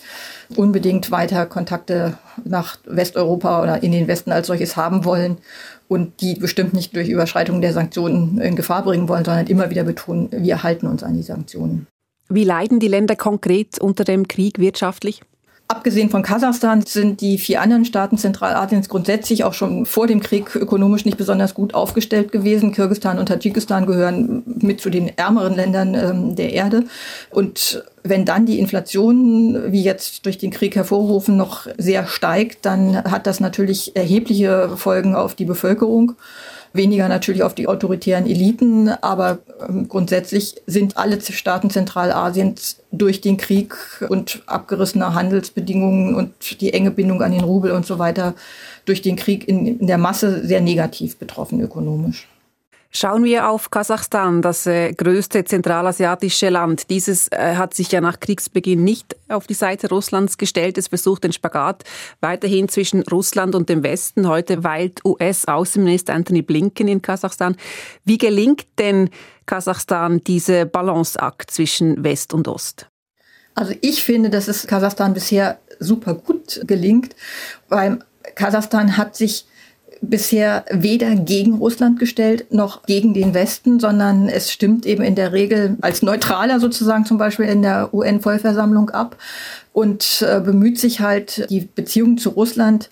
[0.56, 5.38] unbedingt weiter Kontakte nach Westeuropa oder in den Westen als solches haben wollen
[5.88, 9.84] und die bestimmt nicht durch Überschreitung der Sanktionen in Gefahr bringen wollen, sondern immer wieder
[9.84, 11.86] betonen, wir halten uns an die Sanktionen.
[12.28, 15.20] Wie leiden die Länder konkret unter dem Krieg wirtschaftlich?
[15.68, 20.54] Abgesehen von Kasachstan sind die vier anderen Staaten Zentralasiens grundsätzlich auch schon vor dem Krieg
[20.54, 22.72] ökonomisch nicht besonders gut aufgestellt gewesen.
[22.72, 26.84] Kirgistan und Tadschikistan gehören mit zu den ärmeren Ländern ähm, der Erde.
[27.30, 33.02] Und wenn dann die Inflation, wie jetzt durch den Krieg hervorgerufen, noch sehr steigt, dann
[33.02, 36.14] hat das natürlich erhebliche Folgen auf die Bevölkerung
[36.76, 43.36] weniger natürlich auf die autoritären Eliten, aber ähm, grundsätzlich sind alle Staaten Zentralasiens durch den
[43.36, 43.74] Krieg
[44.08, 48.34] und abgerissene Handelsbedingungen und die enge Bindung an den Rubel und so weiter
[48.84, 52.28] durch den Krieg in, in der Masse sehr negativ betroffen ökonomisch.
[52.90, 56.88] Schauen wir auf Kasachstan, das äh, größte zentralasiatische Land.
[56.88, 60.78] Dieses äh, hat sich ja nach Kriegsbeginn nicht auf die Seite Russlands gestellt.
[60.78, 61.84] Es versucht den Spagat
[62.20, 64.28] weiterhin zwischen Russland und dem Westen.
[64.28, 67.56] Heute weilt US-Außenminister Anthony Blinken in Kasachstan.
[68.04, 69.10] Wie gelingt denn
[69.46, 72.88] Kasachstan diese Balanceakt zwischen West und Ost?
[73.54, 77.16] Also ich finde, dass es Kasachstan bisher super gut gelingt,
[77.68, 77.98] weil
[78.34, 79.46] Kasachstan hat sich
[80.00, 85.32] bisher weder gegen Russland gestellt noch gegen den Westen, sondern es stimmt eben in der
[85.32, 89.16] Regel als Neutraler sozusagen zum Beispiel in der UN-Vollversammlung ab
[89.72, 92.90] und äh, bemüht sich halt, die Beziehungen zu Russland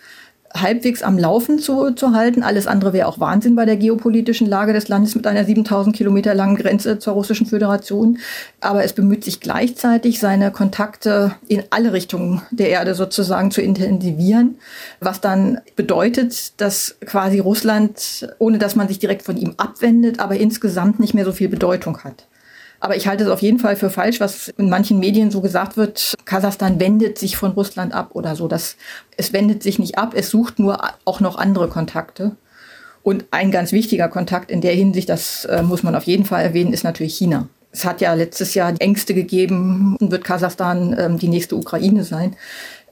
[0.57, 2.43] halbwegs am Laufen zu, zu halten.
[2.43, 6.35] Alles andere wäre auch Wahnsinn bei der geopolitischen Lage des Landes mit einer 7000 Kilometer
[6.35, 8.19] langen Grenze zur Russischen Föderation.
[8.61, 14.57] Aber es bemüht sich gleichzeitig, seine Kontakte in alle Richtungen der Erde sozusagen zu intensivieren,
[15.01, 20.37] was dann bedeutet, dass quasi Russland, ohne dass man sich direkt von ihm abwendet, aber
[20.37, 22.27] insgesamt nicht mehr so viel Bedeutung hat.
[22.85, 25.79] Aber ich halte es auf jeden Fall für falsch, was in manchen Medien so gesagt
[25.79, 28.47] wird, Kasachstan wendet sich von Russland ab oder so.
[28.47, 28.77] Das,
[29.17, 32.33] es wendet sich nicht ab, es sucht nur auch noch andere Kontakte.
[33.03, 36.43] Und ein ganz wichtiger Kontakt in der Hinsicht, das äh, muss man auf jeden Fall
[36.43, 37.49] erwähnen, ist natürlich China.
[37.73, 42.37] Es hat ja letztes Jahr Ängste gegeben, wird Kasachstan ähm, die nächste Ukraine sein.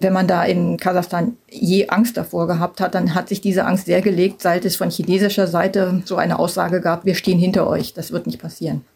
[0.00, 3.84] Wenn man da in Kasachstan je Angst davor gehabt hat, dann hat sich diese Angst
[3.84, 7.92] sehr gelegt, seit es von chinesischer Seite so eine Aussage gab, wir stehen hinter euch,
[7.92, 8.86] das wird nicht passieren.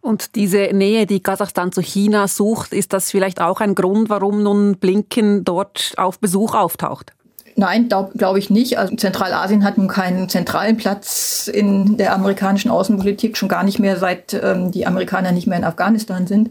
[0.00, 4.42] Und diese Nähe, die Kasachstan zu China sucht, ist das vielleicht auch ein Grund, warum
[4.42, 7.12] nun Blinken dort auf Besuch auftaucht?
[7.56, 8.78] Nein, glaube glaub ich nicht.
[8.78, 13.98] Also Zentralasien hat nun keinen zentralen Platz in der amerikanischen Außenpolitik, schon gar nicht mehr
[13.98, 16.50] seit ähm, die Amerikaner nicht mehr in Afghanistan sind.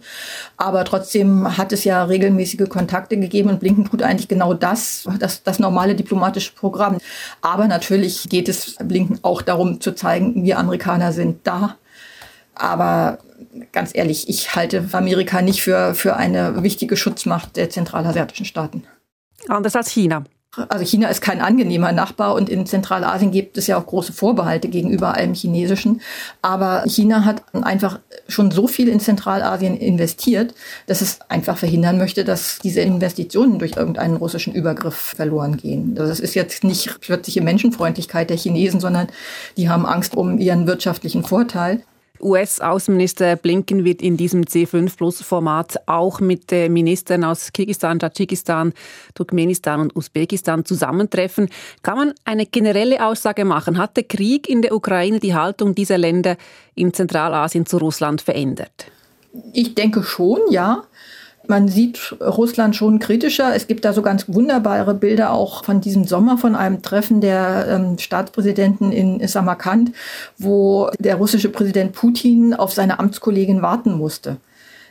[0.58, 5.42] Aber trotzdem hat es ja regelmäßige Kontakte gegeben und Blinken tut eigentlich genau das, das,
[5.42, 6.98] das normale diplomatische Programm.
[7.42, 11.78] Aber natürlich geht es Blinken auch darum zu zeigen, wir Amerikaner sind da.
[12.54, 13.20] Aber
[13.72, 18.84] ganz ehrlich, ich halte Amerika nicht für, für eine wichtige Schutzmacht der zentralasiatischen Staaten.
[19.48, 20.24] Anders als China.
[20.68, 24.68] Also China ist kein angenehmer Nachbar und in Zentralasien gibt es ja auch große Vorbehalte
[24.68, 26.02] gegenüber allem Chinesischen.
[26.42, 30.56] Aber China hat einfach schon so viel in Zentralasien investiert,
[30.88, 35.94] dass es einfach verhindern möchte, dass diese Investitionen durch irgendeinen russischen Übergriff verloren gehen.
[35.94, 39.08] Das also ist jetzt nicht plötzliche Menschenfreundlichkeit der Chinesen, sondern
[39.56, 41.84] die haben Angst um ihren wirtschaftlichen Vorteil.
[42.22, 48.74] US-Außenminister Blinken wird in diesem C5-Plus-Format auch mit Ministern aus Kirgisistan, Tadschikistan,
[49.16, 51.50] Turkmenistan und Usbekistan zusammentreffen.
[51.84, 53.78] Kann man eine generelle Aussage machen?
[53.78, 56.38] Hat der Krieg in der Ukraine die Haltung dieser Länder
[56.76, 58.92] in Zentralasien zu Russland verändert?
[59.54, 60.84] Ich denke schon, ja.
[61.50, 63.56] Man sieht Russland schon kritischer.
[63.56, 67.66] Es gibt da so ganz wunderbare Bilder auch von diesem Sommer von einem Treffen der
[67.68, 69.92] ähm, Staatspräsidenten in Samarkand,
[70.38, 74.38] wo der russische Präsident Putin auf seine Amtskollegin warten musste.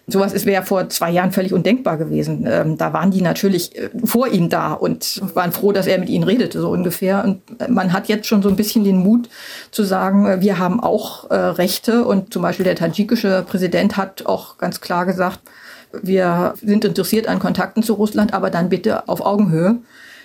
[0.08, 2.44] Sowas wäre vor zwei Jahren völlig undenkbar gewesen.
[2.50, 6.08] Ähm, da waren die natürlich äh, vor ihm da und waren froh, dass er mit
[6.08, 7.22] ihnen redete, so ungefähr.
[7.22, 9.28] Und äh, man hat jetzt schon so ein bisschen den Mut
[9.70, 12.04] zu sagen, äh, wir haben auch äh, Rechte.
[12.04, 15.38] Und zum Beispiel der tadschikische Präsident hat auch ganz klar gesagt,
[15.92, 19.78] wir sind interessiert an Kontakten zu Russland, aber dann bitte auf Augenhöhe.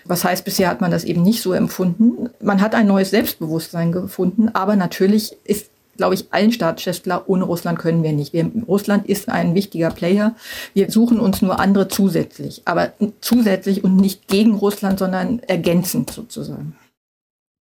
[0.06, 2.30] Was heißt, bisher hat man das eben nicht so empfunden.
[2.42, 7.44] Man hat ein neues Selbstbewusstsein gefunden, aber natürlich ist glaube ich, allen Staatschefs klar, ohne
[7.44, 8.34] Russland können wir nicht.
[8.34, 10.36] Wir, Russland ist ein wichtiger Player.
[10.74, 16.76] Wir suchen uns nur andere zusätzlich, aber zusätzlich und nicht gegen Russland, sondern ergänzend sozusagen.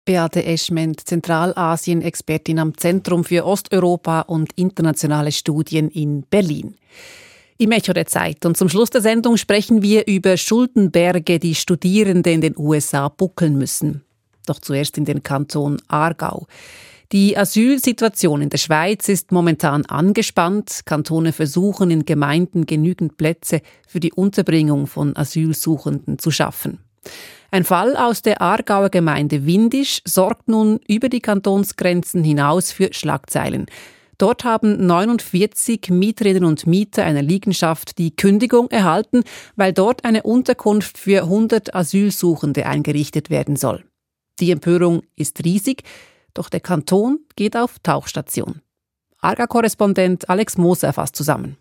[0.04, 6.74] Beate Eschment, Zentralasien-Expertin am Zentrum für Osteuropa und internationale Studien in Berlin.
[7.58, 8.44] Im Echo der Zeit.
[8.44, 13.56] Und zum Schluss der Sendung sprechen wir über Schuldenberge, die Studierende in den USA buckeln
[13.56, 14.02] müssen.
[14.46, 16.46] Doch zuerst in den Kanton Aargau.
[17.12, 20.80] Die Asylsituation in der Schweiz ist momentan angespannt.
[20.86, 26.78] Kantone versuchen in Gemeinden genügend Plätze für die Unterbringung von Asylsuchenden zu schaffen.
[27.50, 33.66] Ein Fall aus der Aargauer Gemeinde Windisch sorgt nun über die Kantonsgrenzen hinaus für Schlagzeilen.
[34.22, 39.24] Dort haben 49 Mieterinnen und Mieter einer Liegenschaft die Kündigung erhalten,
[39.56, 43.82] weil dort eine Unterkunft für 100 Asylsuchende eingerichtet werden soll.
[44.38, 45.82] Die Empörung ist riesig,
[46.34, 48.60] doch der Kanton geht auf Tauchstation.
[49.18, 51.56] Arga-Korrespondent Alex Moser fasst zusammen.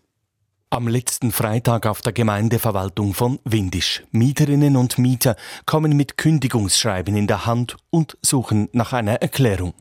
[0.70, 4.04] Am letzten Freitag auf der Gemeindeverwaltung von Windisch.
[4.12, 5.34] Mieterinnen und Mieter
[5.66, 9.74] kommen mit Kündigungsschreiben in der Hand und suchen nach einer Erklärung.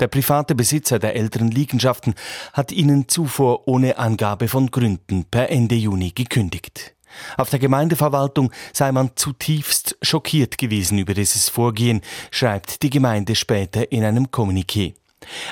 [0.00, 2.14] Der private Besitzer der älteren Liegenschaften
[2.52, 6.94] hat ihnen zuvor ohne Angabe von Gründen per Ende Juni gekündigt.
[7.36, 13.90] Auf der Gemeindeverwaltung sei man zutiefst schockiert gewesen über dieses Vorgehen, schreibt die Gemeinde später
[13.92, 14.94] in einem Kommuniqué.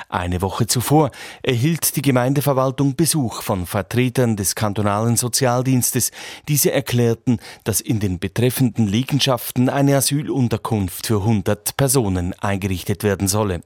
[0.09, 1.11] Eine Woche zuvor
[1.43, 6.11] erhielt die Gemeindeverwaltung Besuch von Vertretern des kantonalen Sozialdienstes.
[6.49, 13.63] Diese erklärten, dass in den betreffenden Liegenschaften eine Asylunterkunft für 100 Personen eingerichtet werden solle.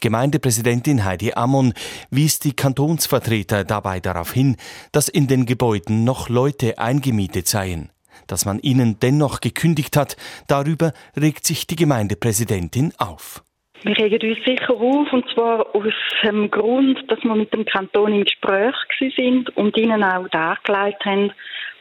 [0.00, 1.74] Gemeindepräsidentin Heidi Ammon
[2.10, 4.56] wies die Kantonsvertreter dabei darauf hin,
[4.92, 7.90] dass in den Gebäuden noch Leute eingemietet seien.
[8.26, 10.16] Dass man ihnen dennoch gekündigt hat,
[10.46, 13.44] darüber regt sich die Gemeindepräsidentin auf.
[13.82, 18.12] Wir regen uns sicher auf, und zwar aus dem Grund, dass wir mit dem Kanton
[18.12, 18.74] im Gespräch
[19.16, 21.32] sind und ihnen auch dargelegt haben,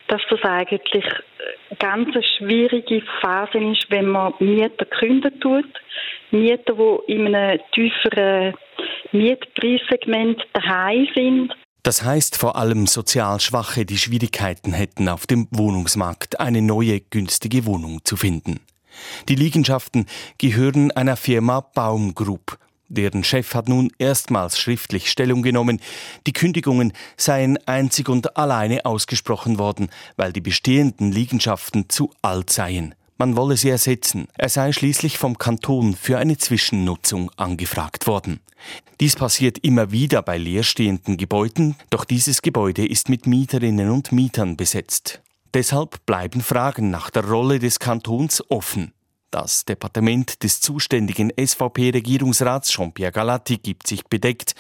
[0.08, 5.66] dass das eigentlich eine ganz schwierige Phase ist, wenn man Mieter künden tut.
[6.32, 8.54] Mieter, die in einem tieferen
[9.12, 11.56] Mietpreissegment daheim sind.
[11.84, 17.66] Das heißt vor allem sozial Schwache, die Schwierigkeiten hätten, auf dem Wohnungsmarkt eine neue günstige
[17.66, 18.60] Wohnung zu finden.
[19.30, 20.06] Die Liegenschaften
[20.38, 22.58] gehören einer Firma Baumgroup.
[22.88, 25.82] Deren Chef hat nun erstmals schriftlich Stellung genommen,
[26.28, 32.94] die Kündigungen seien einzig und alleine ausgesprochen worden, weil die bestehenden Liegenschaften zu alt seien.
[33.18, 34.28] Man wolle sie ersetzen.
[34.38, 38.42] Er sei schließlich vom Kanton für eine Zwischennutzung angefragt worden.
[39.00, 44.58] Dies passiert immer wieder bei leerstehenden Gebäuden, doch dieses Gebäude ist mit Mieterinnen und Mietern
[44.58, 45.22] besetzt.
[45.56, 48.92] Deshalb bleiben Fragen nach der Rolle des Kantons offen.
[49.32, 54.54] Das Departement des zuständigen SVP-Regierungsrats Jean-Pierre Galatti gibt sich bedeckt.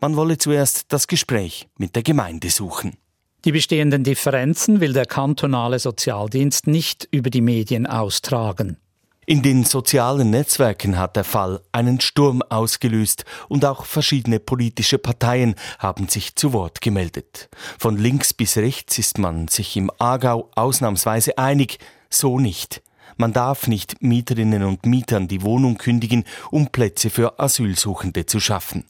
[0.00, 2.96] Man wolle zuerst das Gespräch mit der Gemeinde suchen.
[3.44, 8.76] Die bestehenden Differenzen will der kantonale Sozialdienst nicht über die Medien austragen.
[9.28, 15.56] In den sozialen Netzwerken hat der Fall einen Sturm ausgelöst und auch verschiedene politische Parteien
[15.80, 17.48] haben sich zu Wort gemeldet.
[17.76, 22.82] Von links bis rechts ist man sich im Aargau ausnahmsweise einig, so nicht.
[23.16, 26.22] Man darf nicht Mieterinnen und Mietern die Wohnung kündigen,
[26.52, 28.84] um Plätze für Asylsuchende zu schaffen.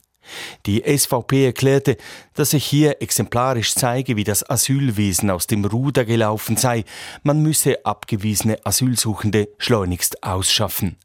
[0.66, 1.97] Die SVP erklärte,
[2.35, 6.85] dass sich hier exemplarisch zeige, wie das Asylwesen aus dem Ruder gelaufen sei.
[7.22, 10.97] Man müsse abgewiesene Asylsuchende schleunigst ausschaffen.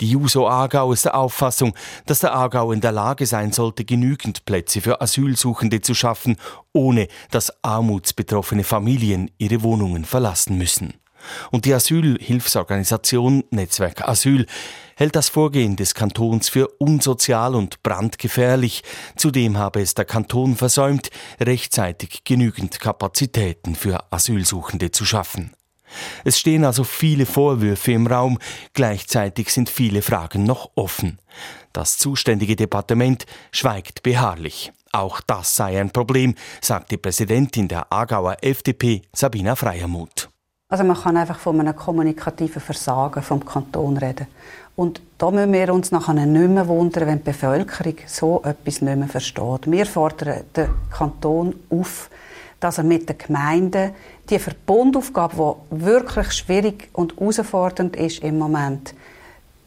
[0.00, 1.74] Die Juso Aargau ist der Auffassung,
[2.06, 6.36] dass der Aargau in der Lage sein sollte, genügend Plätze für Asylsuchende zu schaffen,
[6.72, 10.94] ohne dass armutsbetroffene Familien ihre Wohnungen verlassen müssen.
[11.50, 14.46] Und die Asylhilfsorganisation Netzwerk Asyl
[14.98, 18.82] hält das Vorgehen des Kantons für unsozial und brandgefährlich.
[19.16, 25.52] Zudem habe es der Kanton versäumt, rechtzeitig genügend Kapazitäten für Asylsuchende zu schaffen.
[26.24, 28.38] Es stehen also viele Vorwürfe im Raum,
[28.74, 31.18] gleichzeitig sind viele Fragen noch offen.
[31.72, 34.72] Das zuständige Departement schweigt beharrlich.
[34.92, 40.28] Auch das sei ein Problem, sagt die Präsidentin der Aargauer FDP, Sabina Freiermuth.
[40.70, 44.26] Also man kann einfach von einem kommunikativen Versagen vom Kanton reden.
[44.76, 48.98] Und da müssen wir uns nachher nicht mehr wundern, wenn die Bevölkerung so etwas nicht
[48.98, 49.70] mehr versteht.
[49.70, 52.10] Wir fordern den Kanton auf,
[52.60, 53.92] dass er mit den Gemeinden
[54.28, 58.94] die Verbundaufgabe, die wirklich schwierig und herausfordernd ist im Moment,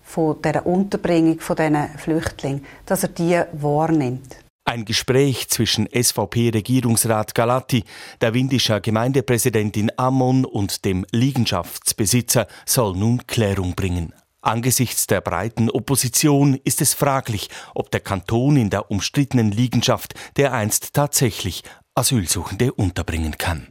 [0.03, 4.35] von der Unterbringung von diesen Flüchtlingen, dass er die wahrnimmt.
[4.63, 7.83] Ein Gespräch zwischen SVP-Regierungsrat Galati,
[8.21, 14.13] der windischer Gemeindepräsidentin Ammon und dem Liegenschaftsbesitzer soll nun Klärung bringen.
[14.41, 20.93] Angesichts der breiten Opposition ist es fraglich, ob der Kanton in der umstrittenen Liegenschaft dereinst
[20.93, 23.67] tatsächlich Asylsuchende unterbringen kann.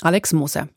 [0.00, 0.68] Alex Moser.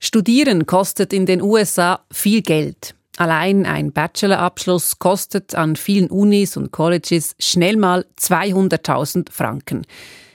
[0.00, 2.94] Studieren kostet in den USA viel Geld.
[3.18, 9.84] Allein ein Bachelorabschluss kostet an vielen Unis und Colleges schnell mal 200.000 Franken.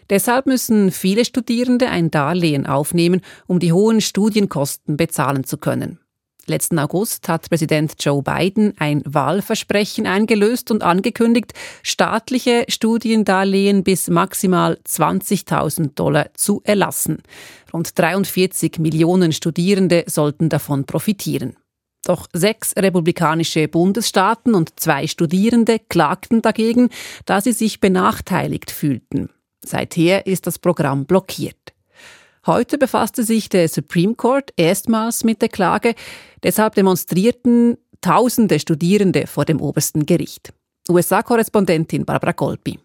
[0.09, 5.99] Deshalb müssen viele Studierende ein Darlehen aufnehmen, um die hohen Studienkosten bezahlen zu können.
[6.45, 11.53] Letzten August hat Präsident Joe Biden ein Wahlversprechen eingelöst und angekündigt,
[11.83, 17.23] staatliche Studiendarlehen bis maximal 20.000 Dollar zu erlassen.
[17.71, 21.55] Rund 43 Millionen Studierende sollten davon profitieren.
[22.05, 26.89] Doch sechs republikanische Bundesstaaten und zwei Studierende klagten dagegen,
[27.25, 29.29] da sie sich benachteiligt fühlten.
[29.63, 31.73] Seither ist das Programm blockiert.
[32.45, 35.95] Heute befasste sich der Supreme Court erstmals mit der Klage,
[36.43, 40.51] deshalb demonstrierten tausende Studierende vor dem obersten Gericht.
[40.89, 42.79] USA-Korrespondentin Barbara Golpi.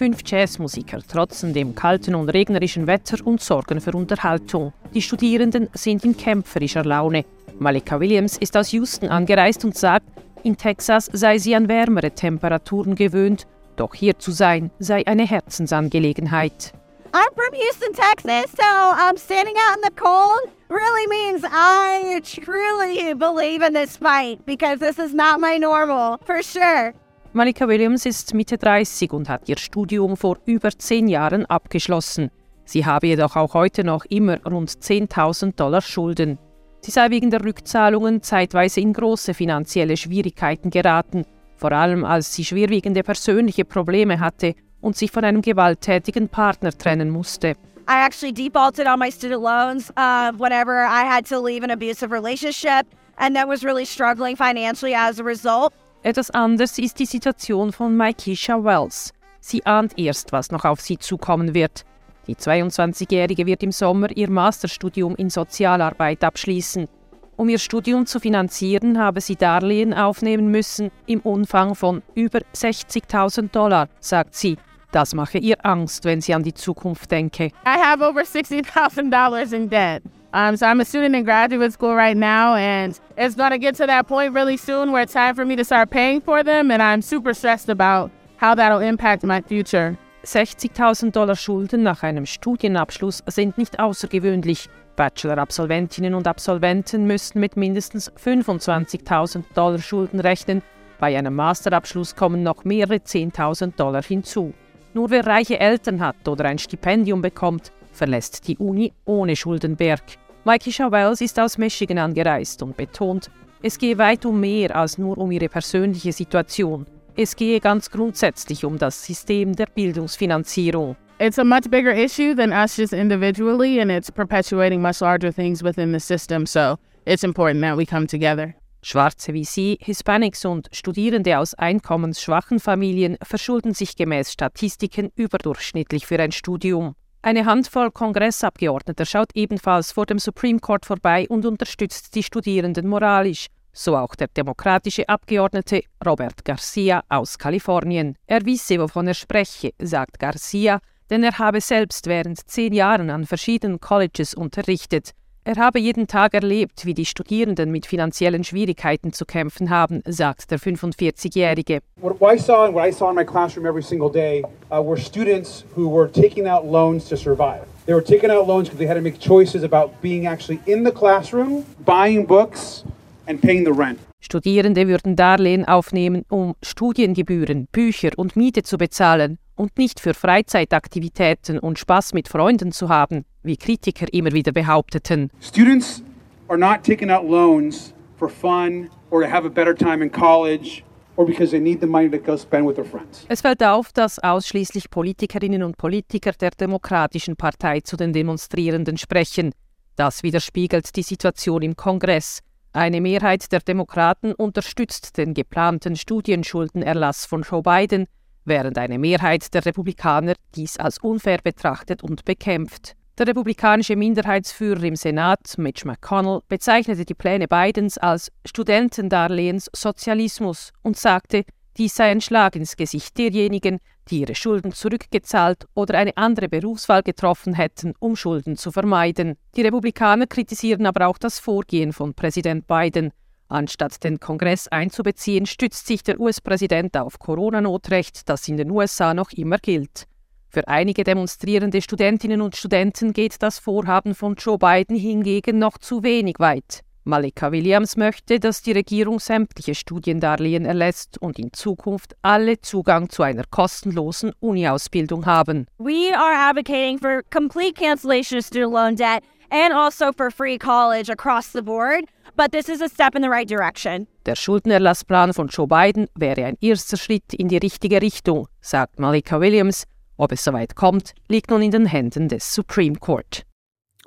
[0.00, 4.72] Fünf Jazzmusiker trotzen dem kalten und regnerischen Wetter und sorgen für Unterhaltung.
[4.94, 7.26] Die Studierenden sind in kämpferischer Laune.
[7.58, 10.06] Malika Williams ist aus Houston angereist und sagt,
[10.42, 13.46] in Texas sei sie an wärmere Temperaturen gewöhnt,
[13.76, 16.72] doch hier zu sein sei eine Herzensangelegenheit.
[17.12, 23.12] I'm from Houston, Texas, so um, standing out in the cold really means I truly
[23.12, 26.94] believe in this fight because this is not my normal, for sure.
[27.32, 32.32] Malika Williams ist Mitte 30 und hat ihr Studium vor über zehn Jahren abgeschlossen.
[32.64, 36.40] Sie habe jedoch auch heute noch immer rund 10.000 Dollar Schulden.
[36.80, 41.24] Sie sei wegen der Rückzahlungen zeitweise in große finanzielle Schwierigkeiten geraten,
[41.54, 47.10] vor allem als sie schwerwiegende persönliche Probleme hatte und sich von einem gewalttätigen Partner trennen
[47.10, 47.50] musste.
[47.88, 52.12] I actually defaulted on my student loans uh, whenever I had to leave an abusive
[52.12, 52.86] relationship
[53.18, 55.72] and then was really struggling financially as a result.
[56.02, 59.12] Etwas anders ist die Situation von Maikisha Wells.
[59.40, 61.84] Sie ahnt erst, was noch auf sie zukommen wird.
[62.26, 66.88] Die 22-Jährige wird im Sommer ihr Masterstudium in Sozialarbeit abschließen.
[67.36, 73.50] Um ihr Studium zu finanzieren, habe sie Darlehen aufnehmen müssen im Umfang von über 60.000
[73.50, 74.56] Dollar, sagt sie.
[74.92, 77.50] Das mache ihr Angst, wenn sie an die Zukunft denke.
[77.64, 80.02] I have over $60,000 in debt.
[80.32, 83.74] Um, so I'm a student in graduate school right now, and it's going to get
[83.76, 86.70] to that point really soon where it's time for me to start paying for them,
[86.70, 89.96] and I'm super stressed about how that'll impact my future.
[90.24, 94.68] 60.000 Dollar Schulden nach einem Studienabschluss sind nicht außergewöhnlich.
[94.94, 100.62] Bachelor-Absolventinnen und Absolventen müssen mit mindestens 25.000 Dollar Schulden rechnen.
[100.98, 104.52] Bei einem Masterabschluss kommen noch mehrere 10.000 Dollar hinzu.
[104.92, 110.02] Nur wer reiche Eltern hat oder ein Stipendium bekommt, verlässt die Uni ohne Schuldenberg.
[110.44, 113.30] Mikey Wells ist aus Michigan angereist und betont,
[113.62, 116.86] Es gehe weit um mehr als nur um ihre persönliche Situation.
[117.14, 120.96] Es gehe ganz grundsätzlich um das System der Bildungsfinanzierung.
[121.18, 125.62] It's a much bigger issue than us just individually, and it's perpetuating much larger things
[125.62, 126.46] within the system.
[126.46, 128.54] So it's important that we come together.
[128.82, 136.18] Schwarze wie Sie, Hispanics und Studierende aus einkommensschwachen Familien verschulden sich gemäß Statistiken überdurchschnittlich für
[136.18, 136.94] ein Studium.
[137.22, 143.46] Eine Handvoll Kongressabgeordneter schaut ebenfalls vor dem Supreme Court vorbei und unterstützt die Studierenden moralisch.
[143.72, 148.16] So auch der demokratische Abgeordnete Robert Garcia aus Kalifornien.
[148.26, 153.26] Er wisse, wovon er spreche, sagt Garcia, denn er habe selbst während zehn Jahren an
[153.26, 155.12] verschiedenen Colleges unterrichtet.
[155.42, 160.50] Er habe jeden Tag erlebt, wie die Studierenden mit finanziellen Schwierigkeiten zu kämpfen haben, sagt
[160.50, 161.80] der 45-Jährige.
[161.96, 165.00] What I saw and what I saw in my classroom every single day uh, were
[165.00, 167.62] students who were taking out loans to survive.
[167.86, 170.84] They were taking out loans because they had to make choices about being actually in
[170.84, 172.84] the classroom, buying books
[173.26, 173.98] and paying the rent.
[174.20, 181.58] Studierende würden Darlehen aufnehmen, um Studiengebühren, Bücher und Miete zu bezahlen und nicht für Freizeitaktivitäten
[181.58, 185.30] und Spaß mit Freunden zu haben, wie Kritiker immer wieder behaupteten.
[185.42, 186.02] Students
[186.48, 190.82] are not taking out loans for fun or to have a better time in college
[191.16, 193.26] or because they need the money to go spend with their friends.
[193.28, 199.52] Es fällt auf, dass ausschließlich Politikerinnen und Politiker der Demokratischen Partei zu den Demonstrierenden sprechen.
[199.94, 202.40] Das widerspiegelt die Situation im Kongress.
[202.72, 208.06] Eine Mehrheit der Demokraten unterstützt den geplanten Studienschuldenerlass von Joe Biden,
[208.44, 212.94] während eine Mehrheit der Republikaner dies als unfair betrachtet und bekämpft.
[213.18, 221.44] Der republikanische Minderheitsführer im Senat, Mitch McConnell, bezeichnete die Pläne Bidens als Studentendarlehenssozialismus und sagte,
[221.76, 223.78] dies sei ein Schlag ins Gesicht derjenigen,
[224.08, 229.36] die ihre Schulden zurückgezahlt oder eine andere Berufswahl getroffen hätten, um Schulden zu vermeiden.
[229.54, 233.12] Die Republikaner kritisieren aber auch das Vorgehen von Präsident Biden.
[233.50, 239.32] Anstatt den Kongress einzubeziehen, stützt sich der US-Präsident auf Corona-Notrecht, das in den USA noch
[239.32, 240.06] immer gilt.
[240.48, 246.04] Für einige demonstrierende Studentinnen und Studenten geht das Vorhaben von Joe Biden hingegen noch zu
[246.04, 246.82] wenig weit.
[247.02, 253.24] Malika Williams möchte, dass die Regierung sämtliche Studiendarlehen erlässt und in Zukunft alle Zugang zu
[253.24, 255.66] einer kostenlosen Uni-Ausbildung haben.
[255.78, 261.10] We are advocating for complete cancellation of student loan debt and also for free college
[261.10, 262.04] across the board.
[262.40, 264.06] But this is a step in the right direction.
[264.24, 269.42] Der Schuldenerlassplan von Joe Biden wäre ein erster Schritt in die richtige Richtung, sagt Malika
[269.42, 269.84] Williams.
[270.16, 273.44] Ob es soweit kommt, liegt nun in den Händen des Supreme Court.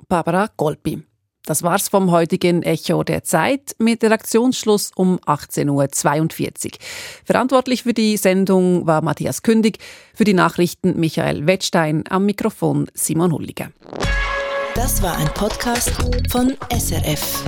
[0.08, 1.04] Barbara Golpi.
[1.46, 6.70] Das war's vom heutigen Echo der Zeit mit Redaktionsschluss um 18.42 Uhr.
[7.24, 9.78] Verantwortlich für die Sendung war Matthias Kündig,
[10.12, 13.70] für die Nachrichten Michael Wettstein, am Mikrofon Simon Hulliger.
[14.74, 15.92] Das war ein Podcast
[16.32, 17.44] von SRF.